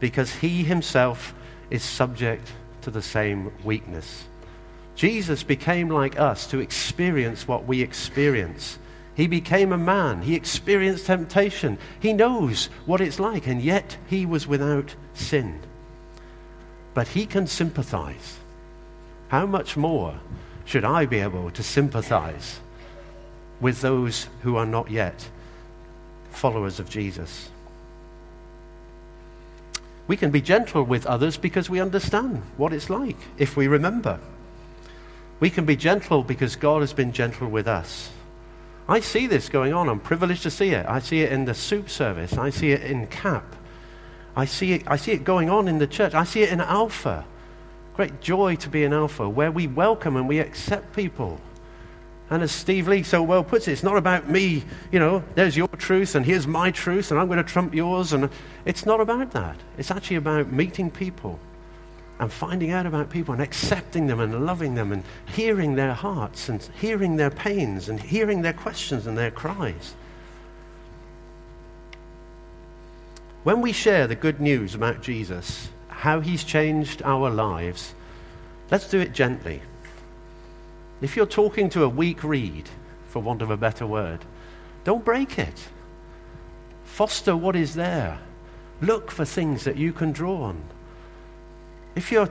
because 0.00 0.36
he 0.36 0.64
himself 0.64 1.34
is 1.70 1.82
subject 1.82 2.52
to 2.82 2.90
the 2.90 3.02
same 3.02 3.52
weakness. 3.64 4.24
Jesus 4.94 5.42
became 5.42 5.88
like 5.88 6.18
us 6.18 6.46
to 6.48 6.60
experience 6.60 7.46
what 7.46 7.66
we 7.66 7.82
experience. 7.82 8.78
He 9.14 9.26
became 9.26 9.72
a 9.72 9.78
man. 9.78 10.22
He 10.22 10.34
experienced 10.34 11.06
temptation. 11.06 11.78
He 12.00 12.12
knows 12.12 12.66
what 12.86 13.00
it's 13.00 13.18
like, 13.18 13.46
and 13.46 13.60
yet 13.60 13.96
he 14.06 14.26
was 14.26 14.46
without 14.46 14.94
sin. 15.14 15.60
But 16.94 17.08
he 17.08 17.26
can 17.26 17.46
sympathize. 17.46 18.38
How 19.28 19.46
much 19.46 19.76
more 19.76 20.18
should 20.64 20.84
I 20.84 21.06
be 21.06 21.18
able 21.18 21.50
to 21.50 21.62
sympathize 21.62 22.60
with 23.60 23.80
those 23.80 24.28
who 24.42 24.56
are 24.56 24.66
not 24.66 24.90
yet 24.90 25.28
followers 26.30 26.78
of 26.78 26.88
Jesus? 26.88 27.50
We 30.08 30.16
can 30.16 30.30
be 30.30 30.40
gentle 30.40 30.84
with 30.84 31.06
others 31.06 31.36
because 31.36 31.68
we 31.68 31.80
understand 31.80 32.42
what 32.56 32.72
it's 32.72 32.88
like, 32.90 33.16
if 33.38 33.56
we 33.56 33.66
remember. 33.66 34.20
We 35.40 35.50
can 35.50 35.64
be 35.64 35.76
gentle 35.76 36.22
because 36.22 36.56
God 36.56 36.80
has 36.80 36.92
been 36.92 37.12
gentle 37.12 37.48
with 37.48 37.66
us. 37.66 38.10
I 38.88 39.00
see 39.00 39.26
this 39.26 39.48
going 39.48 39.72
on. 39.72 39.88
I'm 39.88 39.98
privileged 39.98 40.44
to 40.44 40.50
see 40.50 40.70
it. 40.70 40.86
I 40.86 41.00
see 41.00 41.20
it 41.20 41.32
in 41.32 41.44
the 41.44 41.54
soup 41.54 41.90
service. 41.90 42.34
I 42.34 42.50
see 42.50 42.70
it 42.70 42.82
in 42.82 43.08
CAP. 43.08 43.56
I 44.36 44.44
see 44.44 44.74
it, 44.74 44.82
I 44.86 44.96
see 44.96 45.12
it 45.12 45.24
going 45.24 45.50
on 45.50 45.66
in 45.66 45.78
the 45.78 45.86
church. 45.86 46.14
I 46.14 46.24
see 46.24 46.42
it 46.42 46.50
in 46.50 46.60
Alpha. 46.60 47.24
Great 47.96 48.20
joy 48.20 48.56
to 48.56 48.68
be 48.68 48.84
in 48.84 48.92
Alpha, 48.92 49.28
where 49.28 49.50
we 49.50 49.66
welcome 49.66 50.16
and 50.16 50.28
we 50.28 50.38
accept 50.38 50.94
people. 50.94 51.40
And 52.28 52.42
as 52.42 52.50
Steve 52.50 52.88
Lee 52.88 53.04
so 53.04 53.22
well 53.22 53.44
puts 53.44 53.68
it, 53.68 53.72
it's 53.72 53.84
not 53.84 53.96
about 53.96 54.28
me, 54.28 54.64
you 54.90 54.98
know, 54.98 55.22
there's 55.36 55.56
your 55.56 55.68
truth 55.68 56.16
and 56.16 56.26
here's 56.26 56.46
my 56.46 56.72
truth 56.72 57.10
and 57.10 57.20
I'm 57.20 57.28
going 57.28 57.38
to 57.38 57.44
trump 57.44 57.72
yours. 57.72 58.12
And 58.12 58.28
it's 58.64 58.84
not 58.84 59.00
about 59.00 59.30
that. 59.32 59.56
It's 59.78 59.92
actually 59.92 60.16
about 60.16 60.50
meeting 60.50 60.90
people 60.90 61.38
and 62.18 62.32
finding 62.32 62.70
out 62.70 62.86
about 62.86 63.10
people 63.10 63.32
and 63.32 63.42
accepting 63.42 64.06
them 64.06 64.20
and 64.20 64.44
loving 64.44 64.74
them 64.74 64.90
and 64.90 65.04
hearing 65.26 65.76
their 65.76 65.92
hearts 65.92 66.48
and 66.48 66.66
hearing 66.80 67.16
their 67.16 67.30
pains 67.30 67.88
and 67.88 68.00
hearing 68.00 68.42
their 68.42 68.54
questions 68.54 69.06
and 69.06 69.16
their 69.16 69.30
cries. 69.30 69.94
When 73.44 73.60
we 73.60 73.70
share 73.70 74.08
the 74.08 74.16
good 74.16 74.40
news 74.40 74.74
about 74.74 75.02
Jesus, 75.02 75.68
how 75.88 76.18
he's 76.18 76.42
changed 76.42 77.02
our 77.04 77.30
lives, 77.30 77.94
let's 78.72 78.88
do 78.88 78.98
it 78.98 79.12
gently. 79.12 79.62
If 81.00 81.16
you're 81.16 81.26
talking 81.26 81.68
to 81.70 81.84
a 81.84 81.88
weak 81.88 82.24
reed, 82.24 82.68
for 83.08 83.20
want 83.20 83.42
of 83.42 83.50
a 83.50 83.56
better 83.56 83.86
word, 83.86 84.20
don't 84.84 85.04
break 85.04 85.38
it. 85.38 85.68
Foster 86.84 87.36
what 87.36 87.56
is 87.56 87.74
there. 87.74 88.18
Look 88.80 89.10
for 89.10 89.24
things 89.24 89.64
that 89.64 89.76
you 89.76 89.92
can 89.92 90.12
draw 90.12 90.42
on. 90.42 90.62
If 91.94 92.12
you're 92.12 92.30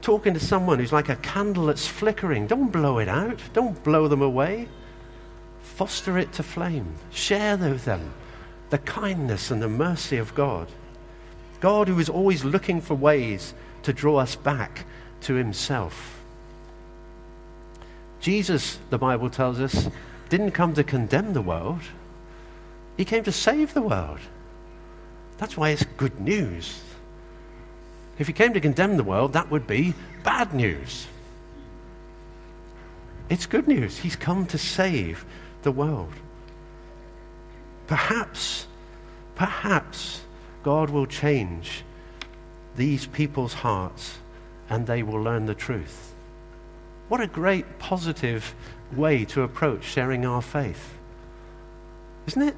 talking 0.00 0.34
to 0.34 0.40
someone 0.40 0.78
who's 0.78 0.92
like 0.92 1.08
a 1.08 1.16
candle 1.16 1.66
that's 1.66 1.86
flickering, 1.86 2.46
don't 2.46 2.70
blow 2.70 2.98
it 2.98 3.08
out. 3.08 3.40
Don't 3.52 3.82
blow 3.82 4.08
them 4.08 4.22
away. 4.22 4.68
Foster 5.60 6.18
it 6.18 6.32
to 6.34 6.42
flame. 6.42 6.94
Share 7.10 7.56
with 7.56 7.84
them 7.84 8.12
the 8.70 8.78
kindness 8.78 9.50
and 9.50 9.62
the 9.62 9.68
mercy 9.68 10.18
of 10.18 10.34
God. 10.34 10.68
God, 11.60 11.88
who 11.88 11.98
is 11.98 12.08
always 12.08 12.44
looking 12.44 12.80
for 12.80 12.94
ways 12.94 13.54
to 13.82 13.92
draw 13.92 14.18
us 14.18 14.36
back 14.36 14.84
to 15.22 15.34
Himself. 15.34 16.17
Jesus, 18.20 18.78
the 18.90 18.98
Bible 18.98 19.30
tells 19.30 19.60
us, 19.60 19.88
didn't 20.28 20.50
come 20.52 20.74
to 20.74 20.84
condemn 20.84 21.32
the 21.32 21.42
world, 21.42 21.80
he 22.96 23.04
came 23.04 23.24
to 23.24 23.32
save 23.32 23.74
the 23.74 23.82
world. 23.82 24.18
That's 25.38 25.56
why 25.56 25.70
it's 25.70 25.84
good 25.96 26.20
news. 26.20 26.82
If 28.18 28.26
he 28.26 28.32
came 28.32 28.52
to 28.54 28.60
condemn 28.60 28.96
the 28.96 29.04
world, 29.04 29.32
that 29.34 29.50
would 29.50 29.66
be 29.66 29.94
bad 30.24 30.52
news. 30.52 31.06
It's 33.30 33.46
good 33.46 33.68
news. 33.68 33.98
He's 33.98 34.16
come 34.16 34.46
to 34.46 34.58
save 34.58 35.24
the 35.62 35.70
world. 35.70 36.12
Perhaps, 37.86 38.66
perhaps 39.36 40.22
God 40.62 40.90
will 40.90 41.06
change 41.06 41.84
these 42.76 43.06
people's 43.06 43.54
hearts 43.54 44.18
and 44.68 44.86
they 44.86 45.02
will 45.02 45.22
learn 45.22 45.46
the 45.46 45.54
truth. 45.54 46.07
What 47.08 47.20
a 47.20 47.26
great 47.26 47.78
positive 47.78 48.54
way 48.92 49.24
to 49.26 49.42
approach 49.42 49.84
sharing 49.84 50.26
our 50.26 50.42
faith. 50.42 50.94
Isn't 52.26 52.42
it? 52.42 52.56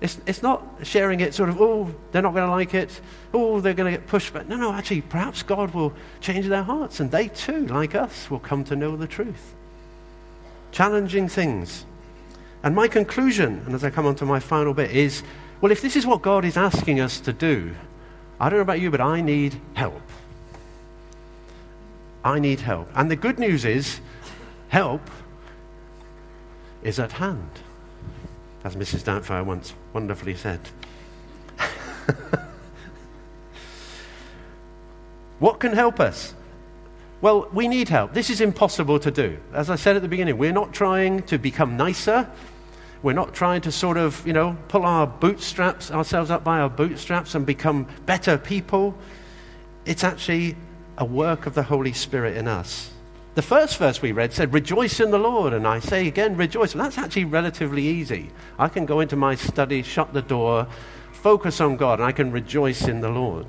It's, 0.00 0.20
it's 0.26 0.42
not 0.42 0.62
sharing 0.82 1.20
it 1.20 1.32
sort 1.32 1.48
of, 1.48 1.60
oh, 1.60 1.94
they're 2.12 2.22
not 2.22 2.34
going 2.34 2.46
to 2.46 2.50
like 2.50 2.74
it. 2.74 3.00
Oh, 3.32 3.60
they're 3.60 3.74
going 3.74 3.92
to 3.92 3.98
get 3.98 4.06
pushed 4.06 4.32
back. 4.34 4.46
No, 4.46 4.56
no, 4.56 4.72
actually, 4.72 5.00
perhaps 5.00 5.42
God 5.42 5.72
will 5.72 5.94
change 6.20 6.46
their 6.46 6.62
hearts 6.62 7.00
and 7.00 7.10
they 7.10 7.28
too, 7.28 7.66
like 7.66 7.94
us, 7.94 8.30
will 8.30 8.38
come 8.38 8.62
to 8.64 8.76
know 8.76 8.96
the 8.96 9.06
truth. 9.06 9.54
Challenging 10.70 11.28
things. 11.28 11.86
And 12.62 12.74
my 12.74 12.88
conclusion, 12.88 13.62
and 13.64 13.74
as 13.74 13.84
I 13.84 13.90
come 13.90 14.06
on 14.06 14.16
to 14.16 14.26
my 14.26 14.40
final 14.40 14.74
bit, 14.74 14.90
is 14.90 15.22
well, 15.60 15.72
if 15.72 15.80
this 15.80 15.96
is 15.96 16.04
what 16.04 16.20
God 16.20 16.44
is 16.44 16.56
asking 16.56 17.00
us 17.00 17.20
to 17.20 17.32
do, 17.32 17.74
I 18.38 18.50
don't 18.50 18.58
know 18.58 18.62
about 18.62 18.80
you, 18.80 18.90
but 18.90 19.00
I 19.00 19.22
need 19.22 19.58
help. 19.72 20.02
I 22.26 22.38
need 22.40 22.60
help. 22.60 22.90
And 22.96 23.08
the 23.08 23.14
good 23.14 23.38
news 23.38 23.64
is, 23.64 24.00
help 24.66 25.00
is 26.82 26.98
at 26.98 27.12
hand, 27.12 27.48
as 28.64 28.74
Mrs. 28.74 29.04
Doubtfire 29.04 29.44
once 29.44 29.74
wonderfully 29.92 30.34
said. 30.34 30.58
what 35.38 35.60
can 35.60 35.72
help 35.72 36.00
us? 36.00 36.34
Well, 37.20 37.48
we 37.52 37.68
need 37.68 37.88
help. 37.88 38.12
This 38.12 38.28
is 38.28 38.40
impossible 38.40 38.98
to 38.98 39.12
do. 39.12 39.38
As 39.52 39.70
I 39.70 39.76
said 39.76 39.94
at 39.94 40.02
the 40.02 40.08
beginning, 40.08 40.36
we're 40.36 40.50
not 40.50 40.72
trying 40.72 41.22
to 41.24 41.38
become 41.38 41.76
nicer. 41.76 42.28
We're 43.04 43.12
not 43.12 43.34
trying 43.34 43.60
to 43.60 43.70
sort 43.70 43.98
of, 43.98 44.26
you 44.26 44.32
know, 44.32 44.56
pull 44.66 44.84
our 44.84 45.06
bootstraps, 45.06 45.92
ourselves 45.92 46.32
up 46.32 46.42
by 46.42 46.58
our 46.58 46.70
bootstraps 46.70 47.36
and 47.36 47.46
become 47.46 47.86
better 48.04 48.36
people. 48.36 48.98
it's 49.84 50.02
actually 50.02 50.56
a 50.98 51.04
work 51.04 51.46
of 51.46 51.54
the 51.54 51.64
Holy 51.64 51.92
Spirit 51.92 52.36
in 52.36 52.48
us. 52.48 52.90
The 53.34 53.42
first 53.42 53.76
verse 53.76 54.00
we 54.00 54.12
read 54.12 54.32
said, 54.32 54.54
Rejoice 54.54 54.98
in 54.98 55.10
the 55.10 55.18
Lord. 55.18 55.52
And 55.52 55.66
I 55.66 55.78
say 55.78 56.08
again, 56.08 56.36
rejoice. 56.36 56.72
That's 56.72 56.96
actually 56.96 57.26
relatively 57.26 57.86
easy. 57.86 58.30
I 58.58 58.68
can 58.68 58.86
go 58.86 59.00
into 59.00 59.14
my 59.14 59.34
study, 59.34 59.82
shut 59.82 60.14
the 60.14 60.22
door, 60.22 60.66
focus 61.12 61.60
on 61.60 61.76
God, 61.76 61.98
and 61.98 62.08
I 62.08 62.12
can 62.12 62.32
rejoice 62.32 62.88
in 62.88 63.00
the 63.00 63.10
Lord. 63.10 63.46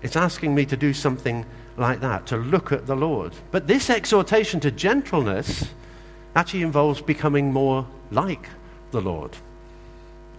It's 0.00 0.16
asking 0.16 0.54
me 0.54 0.64
to 0.66 0.76
do 0.76 0.94
something 0.94 1.44
like 1.76 2.00
that, 2.00 2.26
to 2.28 2.36
look 2.36 2.72
at 2.72 2.86
the 2.86 2.96
Lord. 2.96 3.34
But 3.50 3.66
this 3.66 3.90
exhortation 3.90 4.60
to 4.60 4.70
gentleness 4.70 5.66
actually 6.34 6.62
involves 6.62 7.00
becoming 7.00 7.52
more 7.52 7.86
like 8.10 8.48
the 8.90 9.00
Lord. 9.00 9.36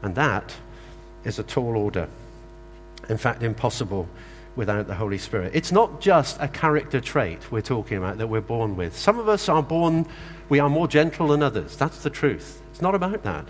And 0.02 0.16
that 0.16 0.56
is 1.24 1.38
a 1.38 1.44
tall 1.44 1.78
order. 1.78 2.08
In 3.10 3.18
fact, 3.18 3.44
impossible 3.44 4.08
without 4.56 4.88
the 4.88 4.96
Holy 4.96 5.18
Spirit. 5.18 5.52
It's 5.54 5.72
not 5.72 6.02
just 6.02 6.38
a 6.40 6.48
character 6.48 7.02
trait 7.02 7.52
we're 7.52 7.62
talking 7.62 7.98
about 7.98 8.18
that 8.18 8.28
we're 8.28 8.42
born 8.42 8.76
with. 8.76 8.96
Some 8.98 9.20
of 9.20 9.28
us 9.28 9.50
are 9.50 9.64
born, 9.64 10.08
we 10.50 10.60
are 10.60 10.70
more 10.70 10.88
gentle 10.88 11.28
than 11.28 11.44
others. 11.44 11.76
That's 11.76 12.04
the 12.04 12.10
truth. 12.10 12.62
It's 12.72 12.82
not 12.82 12.96
about 12.96 13.24
that. 13.24 13.46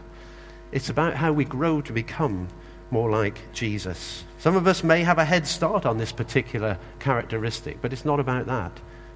It's 0.71 0.89
about 0.89 1.15
how 1.15 1.31
we 1.31 1.45
grow 1.45 1.81
to 1.81 1.93
become 1.93 2.47
more 2.91 3.09
like 3.09 3.39
Jesus. 3.53 4.23
Some 4.39 4.55
of 4.55 4.67
us 4.67 4.83
may 4.83 5.03
have 5.03 5.17
a 5.17 5.25
head 5.25 5.47
start 5.47 5.85
on 5.85 5.97
this 5.97 6.11
particular 6.11 6.77
characteristic, 6.99 7.81
but 7.81 7.93
it's 7.93 8.05
not 8.05 8.19
about 8.19 8.45
that. 8.47 8.71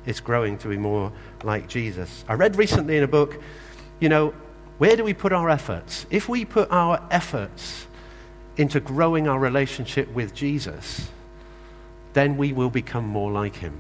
It's 0.06 0.20
growing 0.20 0.58
to 0.60 0.70
be 0.70 0.78
more 0.78 1.12
like 1.44 1.68
Jesus. 1.68 2.24
I 2.28 2.34
read 2.34 2.56
recently 2.56 2.98
in 2.98 3.04
a 3.04 3.08
book, 3.08 3.40
you 4.00 4.10
know, 4.10 4.34
where 4.78 4.96
do 4.96 5.04
we 5.04 5.14
put 5.14 5.34
our 5.34 5.50
efforts? 5.50 6.06
If 6.10 6.30
we 6.30 6.46
put 6.46 6.72
our 6.72 7.06
efforts 7.12 7.86
into 8.58 8.80
growing 8.80 9.28
our 9.28 9.40
relationship 9.40 10.12
with 10.14 10.34
Jesus, 10.34 11.10
then 12.14 12.38
we 12.38 12.54
will 12.54 12.70
become 12.70 13.06
more 13.06 13.32
like 13.32 13.56
him. 13.56 13.80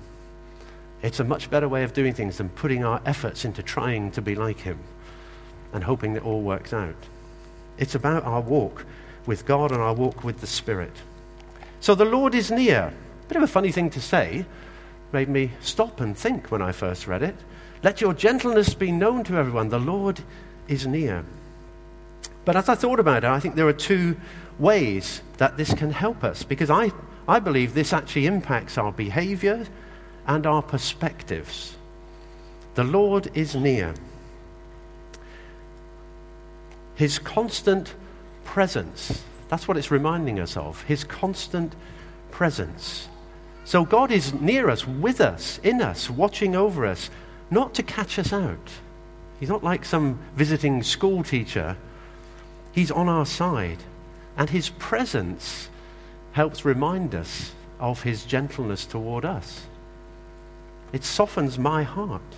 It's 1.01 1.19
a 1.19 1.23
much 1.23 1.49
better 1.49 1.69
way 1.69 1.83
of 1.83 1.93
doing 1.93 2.13
things 2.13 2.37
than 2.37 2.49
putting 2.49 2.83
our 2.83 3.01
efforts 3.05 3.45
into 3.45 3.63
trying 3.63 4.11
to 4.11 4.21
be 4.21 4.35
like 4.35 4.59
him 4.59 4.79
and 5.73 5.83
hoping 5.83 6.13
that 6.13 6.23
all 6.23 6.41
works 6.41 6.73
out. 6.73 6.95
It's 7.77 7.95
about 7.95 8.23
our 8.25 8.41
walk 8.41 8.85
with 9.25 9.45
God 9.45 9.71
and 9.71 9.81
our 9.81 9.93
walk 9.93 10.23
with 10.23 10.41
the 10.41 10.47
Spirit. 10.47 10.91
So 11.79 11.95
the 11.95 12.05
Lord 12.05 12.35
is 12.35 12.51
near. 12.51 12.93
Bit 13.27 13.37
of 13.37 13.43
a 13.43 13.47
funny 13.47 13.71
thing 13.71 13.89
to 13.91 14.01
say. 14.01 14.45
Made 15.11 15.29
me 15.29 15.51
stop 15.61 16.01
and 16.01 16.17
think 16.17 16.51
when 16.51 16.61
I 16.61 16.71
first 16.71 17.07
read 17.07 17.23
it. 17.23 17.35
Let 17.81 18.01
your 18.01 18.13
gentleness 18.13 18.73
be 18.73 18.91
known 18.91 19.23
to 19.25 19.37
everyone. 19.37 19.69
The 19.69 19.79
Lord 19.79 20.21
is 20.67 20.85
near. 20.85 21.23
But 22.43 22.57
as 22.57 22.67
I 22.67 22.75
thought 22.75 22.99
about 22.99 23.23
it, 23.23 23.29
I 23.29 23.39
think 23.39 23.55
there 23.55 23.67
are 23.67 23.73
two 23.73 24.17
ways 24.57 25.21
that 25.37 25.55
this 25.55 25.73
can 25.73 25.91
help 25.91 26.23
us 26.23 26.43
because 26.43 26.69
I 26.69 26.91
I 27.29 27.37
believe 27.37 27.75
this 27.75 27.93
actually 27.93 28.25
impacts 28.25 28.75
our 28.79 28.91
behavior 28.91 29.67
and 30.25 30.47
our 30.47 30.63
perspectives. 30.63 31.77
The 32.73 32.83
Lord 32.83 33.29
is 33.35 33.55
near. 33.55 33.93
His 36.95 37.19
constant 37.19 37.93
presence, 38.45 39.23
that's 39.47 39.67
what 39.67 39.77
it's 39.77 39.91
reminding 39.91 40.39
us 40.39 40.57
of. 40.57 40.81
His 40.83 41.03
constant 41.03 41.73
presence. 42.31 43.07
So 43.63 43.85
God 43.85 44.11
is 44.11 44.33
near 44.33 44.67
us, 44.71 44.87
with 44.87 45.21
us, 45.21 45.59
in 45.61 45.83
us, 45.83 46.09
watching 46.09 46.55
over 46.55 46.83
us, 46.83 47.11
not 47.51 47.75
to 47.75 47.83
catch 47.83 48.17
us 48.17 48.33
out. 48.33 48.71
He's 49.39 49.49
not 49.49 49.63
like 49.63 49.85
some 49.85 50.17
visiting 50.35 50.81
school 50.81 51.21
teacher. 51.23 51.77
He's 52.71 52.89
on 52.89 53.07
our 53.07 53.27
side. 53.27 53.83
And 54.35 54.49
his 54.49 54.69
presence 54.69 55.69
helps 56.39 56.63
remind 56.63 57.13
us 57.13 57.51
of 57.81 58.01
his 58.03 58.23
gentleness 58.23 58.85
toward 58.85 59.25
us. 59.25 59.67
It 60.93 61.03
softens 61.03 61.59
my 61.59 61.83
heart. 61.83 62.31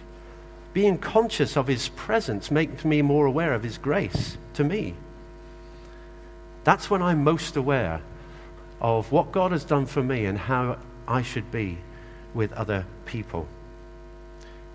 Being 0.73 0.97
conscious 0.97 1.55
of 1.55 1.67
his 1.67 1.89
presence 1.89 2.49
makes 2.49 2.83
me 2.83 3.03
more 3.03 3.27
aware 3.27 3.53
of 3.53 3.61
his 3.61 3.77
grace 3.77 4.39
to 4.55 4.63
me. 4.63 4.95
That's 6.63 6.89
when 6.89 7.03
I'm 7.03 7.23
most 7.23 7.55
aware 7.55 8.01
of 8.79 9.11
what 9.11 9.31
God 9.31 9.51
has 9.51 9.63
done 9.63 9.85
for 9.85 10.01
me 10.01 10.25
and 10.25 10.35
how 10.35 10.79
I 11.07 11.21
should 11.21 11.51
be 11.51 11.77
with 12.33 12.51
other 12.53 12.87
people. 13.05 13.45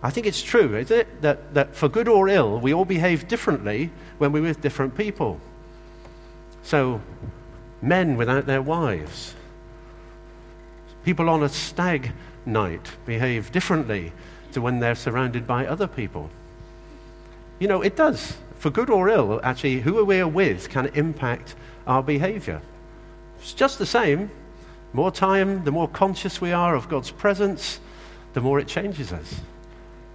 I 0.05 0.11
think 0.11 0.27
it's 0.27 0.41
true, 0.41 0.77
is 0.77 0.93
it, 0.93 1.21
that, 1.23 1.53
that 1.55 1.75
for 1.75 1.89
good 1.89 2.07
or 2.07 2.29
ill, 2.29 2.61
we 2.61 2.73
all 2.73 2.85
behave 2.85 3.27
differently 3.27 3.91
when 4.19 4.31
we're 4.31 4.43
with 4.43 4.61
different 4.61 4.97
people. 4.97 5.41
So, 6.63 7.01
men 7.83 8.17
without 8.17 8.47
their 8.47 8.63
wives. 8.63 9.35
People 11.05 11.29
on 11.29 11.43
a 11.43 11.49
stag 11.49 12.13
night 12.45 12.93
behave 13.05 13.53
differently 13.53 14.13
to 14.53 14.61
when 14.61 14.81
they're 14.81 14.95
surrounded 14.95 15.47
by 15.47 15.67
other 15.67 15.87
people. 15.87 16.31
You 17.59 17.69
know, 17.69 17.83
it 17.83 17.97
does. 17.97 18.37
For 18.59 18.71
good 18.71 18.91
or 18.91 19.09
ill, 19.09 19.41
actually, 19.43 19.81
who 19.81 20.05
we're 20.05 20.27
with 20.27 20.71
can 20.71 20.87
impact 20.95 21.55
our 21.87 22.03
behavior. 22.03 22.61
It's 23.39 23.53
just 23.53 23.79
the 23.79 23.87
same. 23.87 24.31
More 24.93 25.11
time, 25.11 25.65
the 25.65 25.73
more 25.73 25.89
conscious 25.89 26.41
we 26.41 26.53
are 26.53 26.75
of 26.75 26.89
God's 26.89 27.11
presence, 27.11 27.81
the 28.33 28.41
more 28.41 28.59
it 28.59 28.67
changes 28.67 29.13
us. 29.13 29.41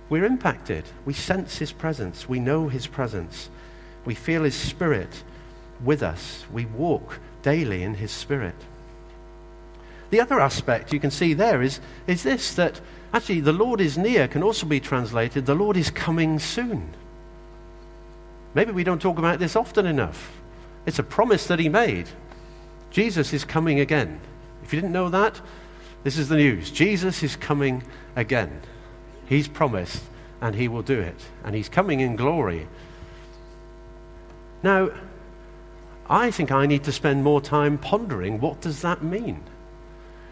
We're 0.10 0.26
impacted. 0.26 0.84
We 1.06 1.13
sense 1.13 1.58
His 1.58 1.71
presence. 1.71 2.28
We 2.28 2.39
know 2.39 2.67
His 2.67 2.88
presence. 2.88 3.50
We 4.06 4.15
feel 4.15 4.43
His 4.43 4.56
Spirit 4.56 5.24
with 5.84 6.04
us. 6.04 6.43
We 6.52 6.65
walk 6.65 7.19
daily 7.41 7.84
in 7.84 7.95
his 7.95 8.12
spirit. 8.12 8.56
The 10.10 10.19
other 10.19 10.39
aspect 10.39 10.93
you 10.93 10.99
can 10.99 11.12
see 11.12 11.34
there 11.34 11.62
is, 11.62 11.80
is 12.06 12.23
this 12.23 12.54
that 12.56 12.82
actually 13.13 13.39
the 13.39 13.54
Lord 13.54 13.80
is 13.80 13.97
near 13.97 14.27
can 14.27 14.43
also 14.43 14.65
be 14.65 14.80
translated 14.80 15.45
the 15.45 15.56
Lord 15.56 15.77
is 15.77 15.89
coming 15.89 16.38
soon. 16.38 16.93
Maybe 18.54 18.71
we 18.71 18.84
don't 18.84 19.01
talk 19.01 19.17
about 19.17 19.39
this 19.39 19.56
often 19.56 19.86
enough. 19.86 20.34
It's 20.86 20.99
a 20.99 21.04
promise 21.04 21.47
that 21.47 21.60
he 21.60 21.69
made. 21.69 22.10
Jesus 22.89 23.32
is 23.32 23.45
coming 23.45 23.80
again. 23.80 24.19
If 24.63 24.73
you 24.73 24.82
didn't 24.82 24.93
know 24.93 25.10
that, 25.10 25.39
this 26.04 26.17
is 26.17 26.27
the 26.27 26.36
news. 26.36 26.71
Jesus 26.71 27.23
is 27.23 27.36
coming 27.36 27.84
again. 28.15 28.62
He's 29.27 29.47
promised, 29.47 30.04
and 30.41 30.56
he 30.56 30.67
will 30.67 30.82
do 30.82 30.99
it. 30.99 31.15
And 31.45 31.56
he's 31.56 31.69
coming 31.69 32.01
in 32.01 32.17
glory. 32.17 32.67
Now, 34.63 34.89
I 36.12 36.30
think 36.30 36.52
I 36.52 36.65
need 36.65 36.84
to 36.84 36.91
spend 36.91 37.24
more 37.24 37.39
time 37.39 37.78
pondering 37.78 38.41
what 38.41 38.60
does 38.60 38.82
that 38.82 39.02
mean? 39.02 39.41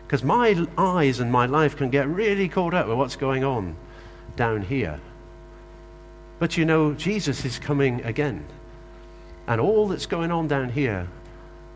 Because 0.06 0.24
my 0.24 0.68
eyes 0.78 1.22
and 1.22 1.32
my 1.32 1.46
life 1.46 1.78
can 1.78 1.90
get 1.90 2.06
really 2.10 2.50
caught 2.50 2.74
up 2.74 2.88
with 2.88 2.98
what's 2.98 3.16
going 3.16 3.46
on 3.46 3.78
down 4.36 4.64
here. 4.64 5.00
But 6.38 6.58
you 6.58 6.66
know, 6.66 6.94
Jesus 6.94 7.46
is 7.46 7.60
coming 7.60 8.04
again. 8.04 8.46
And 9.48 9.62
all 9.62 9.88
that's 9.88 10.06
going 10.06 10.32
on 10.32 10.50
down 10.50 10.68
here 10.70 11.08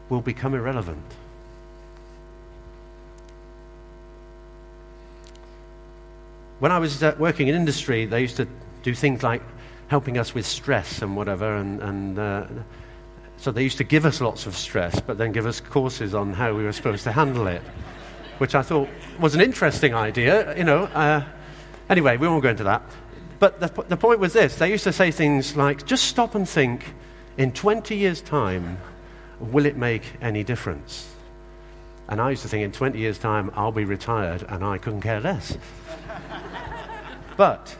will 0.09 0.21
become 0.21 0.53
irrelevant. 0.53 1.05
When 6.59 6.73
I 6.73 6.79
was 6.79 7.01
uh, 7.01 7.15
working 7.17 7.47
in 7.47 7.55
industry, 7.55 8.05
they 8.05 8.19
used 8.19 8.35
to 8.35 8.47
do 8.83 8.93
things 8.93 9.23
like 9.23 9.41
helping 9.87 10.17
us 10.17 10.33
with 10.33 10.45
stress 10.45 11.01
and 11.01 11.15
whatever, 11.15 11.55
and, 11.55 11.81
and 11.81 12.19
uh, 12.19 12.45
so 13.43 13.51
they 13.51 13.61
used 13.61 13.77
to 13.77 13.83
give 13.83 14.05
us 14.05 14.21
lots 14.21 14.45
of 14.45 14.55
stress, 14.55 15.01
but 15.01 15.17
then 15.17 15.33
give 15.33 15.45
us 15.45 15.59
courses 15.59 16.15
on 16.15 16.31
how 16.31 16.53
we 16.53 16.63
were 16.63 16.71
supposed 16.71 17.03
to 17.03 17.11
handle 17.11 17.47
it, 17.47 17.61
which 18.37 18.55
I 18.55 18.61
thought 18.61 18.87
was 19.19 19.35
an 19.35 19.41
interesting 19.41 19.93
idea, 19.93 20.57
you 20.57 20.63
know. 20.63 20.83
Uh, 20.85 21.25
anyway, 21.89 22.15
we 22.15 22.25
won't 22.25 22.41
go 22.41 22.47
into 22.47 22.63
that. 22.63 22.81
But 23.39 23.59
the, 23.59 23.67
the 23.89 23.97
point 23.97 24.21
was 24.21 24.31
this 24.31 24.55
they 24.55 24.71
used 24.71 24.85
to 24.85 24.93
say 24.93 25.11
things 25.11 25.57
like, 25.57 25.85
just 25.85 26.05
stop 26.05 26.35
and 26.35 26.47
think, 26.47 26.85
in 27.35 27.51
20 27.51 27.97
years' 27.97 28.21
time, 28.21 28.77
will 29.41 29.65
it 29.65 29.75
make 29.75 30.03
any 30.21 30.45
difference? 30.45 31.13
And 32.07 32.21
I 32.21 32.29
used 32.29 32.43
to 32.43 32.47
think, 32.47 32.63
in 32.63 32.71
20 32.71 32.97
years' 32.97 33.17
time, 33.17 33.51
I'll 33.55 33.73
be 33.73 33.83
retired 33.83 34.45
and 34.47 34.63
I 34.63 34.77
couldn't 34.77 35.01
care 35.01 35.19
less. 35.19 35.57
but, 37.35 37.75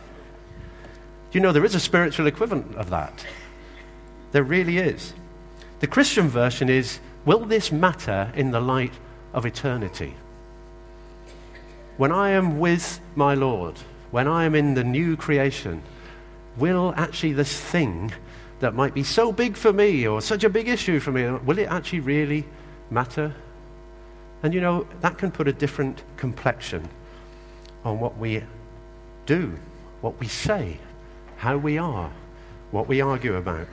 you 1.32 1.40
know, 1.40 1.52
there 1.52 1.64
is 1.64 1.74
a 1.74 1.80
spiritual 1.80 2.26
equivalent 2.26 2.74
of 2.76 2.90
that. 2.90 3.24
There 4.32 4.44
really 4.44 4.76
is. 4.76 5.14
The 5.84 5.90
Christian 5.90 6.28
version 6.28 6.70
is 6.70 6.98
Will 7.26 7.44
this 7.44 7.70
matter 7.70 8.32
in 8.34 8.52
the 8.52 8.60
light 8.60 8.94
of 9.34 9.44
eternity? 9.44 10.14
When 11.98 12.10
I 12.10 12.30
am 12.30 12.58
with 12.58 13.00
my 13.14 13.34
Lord, 13.34 13.74
when 14.10 14.26
I 14.26 14.44
am 14.44 14.54
in 14.54 14.72
the 14.72 14.82
new 14.82 15.14
creation, 15.14 15.82
will 16.56 16.94
actually 16.96 17.34
this 17.34 17.60
thing 17.60 18.14
that 18.60 18.74
might 18.74 18.94
be 18.94 19.02
so 19.02 19.30
big 19.30 19.58
for 19.58 19.74
me 19.74 20.08
or 20.08 20.22
such 20.22 20.42
a 20.42 20.48
big 20.48 20.68
issue 20.68 21.00
for 21.00 21.12
me, 21.12 21.30
will 21.44 21.58
it 21.58 21.68
actually 21.68 22.00
really 22.00 22.46
matter? 22.88 23.34
And 24.42 24.54
you 24.54 24.62
know, 24.62 24.86
that 25.02 25.18
can 25.18 25.30
put 25.30 25.48
a 25.48 25.52
different 25.52 26.02
complexion 26.16 26.88
on 27.84 28.00
what 28.00 28.16
we 28.16 28.42
do, 29.26 29.52
what 30.00 30.18
we 30.18 30.28
say, 30.28 30.78
how 31.36 31.58
we 31.58 31.76
are, 31.76 32.10
what 32.70 32.88
we 32.88 33.02
argue 33.02 33.34
about. 33.34 33.68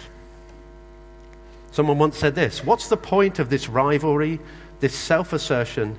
Someone 1.72 1.98
once 1.98 2.18
said 2.18 2.36
this 2.36 2.64
What's 2.64 2.88
the 2.88 2.98
point 2.98 3.40
of 3.40 3.50
this 3.50 3.70
rivalry, 3.70 4.40
this 4.80 4.96
self 4.96 5.34
assertion, 5.34 5.98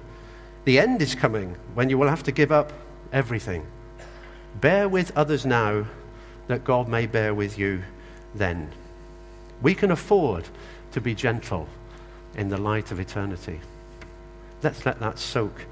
The 0.64 0.78
end 0.78 1.02
is 1.02 1.14
coming 1.14 1.56
when 1.74 1.90
you 1.90 1.98
will 1.98 2.08
have 2.08 2.22
to 2.24 2.32
give 2.32 2.52
up 2.52 2.72
everything. 3.12 3.66
Bear 4.60 4.88
with 4.88 5.16
others 5.16 5.46
now 5.46 5.86
that 6.48 6.64
God 6.64 6.88
may 6.88 7.06
bear 7.06 7.34
with 7.34 7.58
you 7.58 7.82
then. 8.34 8.70
We 9.62 9.74
can 9.74 9.90
afford 9.90 10.44
to 10.92 11.00
be 11.00 11.14
gentle 11.14 11.68
in 12.36 12.48
the 12.48 12.58
light 12.58 12.90
of 12.90 13.00
eternity. 13.00 13.60
Let's 14.62 14.84
let 14.84 15.00
that 15.00 15.18
soak 15.18 15.66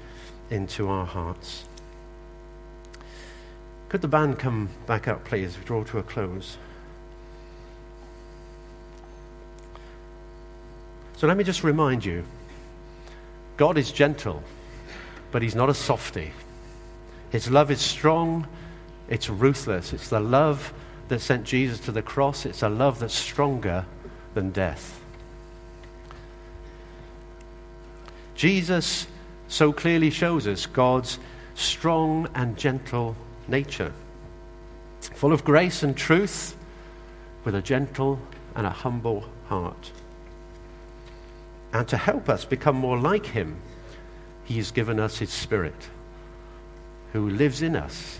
into 0.49 0.87
our 0.87 1.05
hearts. 1.05 1.65
Could 3.89 4.01
the 4.01 4.07
band 4.07 4.39
come 4.39 4.69
back 4.87 5.07
up, 5.07 5.25
please? 5.25 5.57
Draw 5.65 5.83
to 5.85 5.99
a 5.99 6.03
close. 6.03 6.57
So 11.21 11.27
let 11.27 11.37
me 11.37 11.43
just 11.43 11.63
remind 11.63 12.03
you 12.03 12.23
God 13.55 13.77
is 13.77 13.91
gentle, 13.91 14.41
but 15.31 15.43
He's 15.43 15.53
not 15.53 15.69
a 15.69 15.73
softy. 15.75 16.31
His 17.29 17.47
love 17.47 17.69
is 17.69 17.79
strong, 17.79 18.47
it's 19.07 19.29
ruthless. 19.29 19.93
It's 19.93 20.09
the 20.09 20.19
love 20.19 20.73
that 21.09 21.19
sent 21.19 21.43
Jesus 21.43 21.79
to 21.81 21.91
the 21.91 22.01
cross, 22.01 22.47
it's 22.47 22.63
a 22.63 22.69
love 22.69 22.97
that's 22.97 23.13
stronger 23.13 23.85
than 24.33 24.49
death. 24.49 24.99
Jesus 28.33 29.05
so 29.47 29.71
clearly 29.71 30.09
shows 30.09 30.47
us 30.47 30.65
God's 30.65 31.19
strong 31.53 32.29
and 32.33 32.57
gentle 32.57 33.15
nature, 33.47 33.93
full 35.01 35.33
of 35.33 35.43
grace 35.43 35.83
and 35.83 35.95
truth, 35.95 36.57
with 37.45 37.53
a 37.53 37.61
gentle 37.61 38.19
and 38.55 38.65
a 38.65 38.71
humble 38.71 39.23
heart. 39.49 39.91
And 41.73 41.87
to 41.87 41.97
help 41.97 42.29
us 42.29 42.45
become 42.45 42.75
more 42.75 42.97
like 42.97 43.25
Him, 43.25 43.61
He 44.43 44.57
has 44.57 44.71
given 44.71 44.99
us 44.99 45.17
His 45.17 45.29
Spirit, 45.29 45.89
who 47.13 47.29
lives 47.29 47.61
in 47.61 47.75
us, 47.75 48.19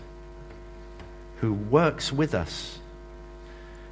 who 1.38 1.54
works 1.54 2.12
with 2.12 2.34
us. 2.34 2.80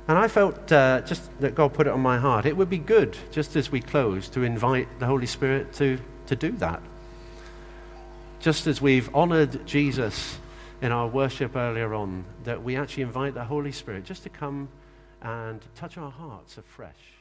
And 0.07 0.18
I 0.18 0.28
felt 0.28 0.72
uh, 0.72 1.01
just 1.01 1.30
that 1.39 1.53
God 1.53 1.74
put 1.74 1.86
it 1.86 1.93
on 1.93 1.99
my 1.99 2.18
heart. 2.18 2.45
It 2.45 2.57
would 2.57 2.70
be 2.70 2.80
good, 2.80 3.16
just 3.32 3.55
as 3.55 3.72
we 3.72 3.80
close, 3.80 4.28
to 4.30 4.43
invite 4.43 4.88
the 4.99 5.05
Holy 5.05 5.28
Spirit 5.28 5.74
to, 5.74 5.99
to 6.28 6.36
do 6.36 6.51
that. 6.53 6.82
Just 8.39 8.66
as 8.66 8.82
we've 8.82 9.14
honored 9.14 9.68
Jesus 9.68 10.39
in 10.82 10.91
our 10.91 11.07
worship 11.07 11.55
earlier 11.55 11.93
on, 11.93 12.24
that 12.45 12.64
we 12.64 12.76
actually 12.78 13.03
invite 13.03 13.34
the 13.34 13.43
Holy 13.43 13.72
Spirit 13.72 14.05
just 14.05 14.24
to 14.24 14.30
come 14.30 14.70
and 15.22 15.62
touch 15.76 15.97
our 15.97 16.10
hearts 16.10 16.57
afresh. 16.57 17.18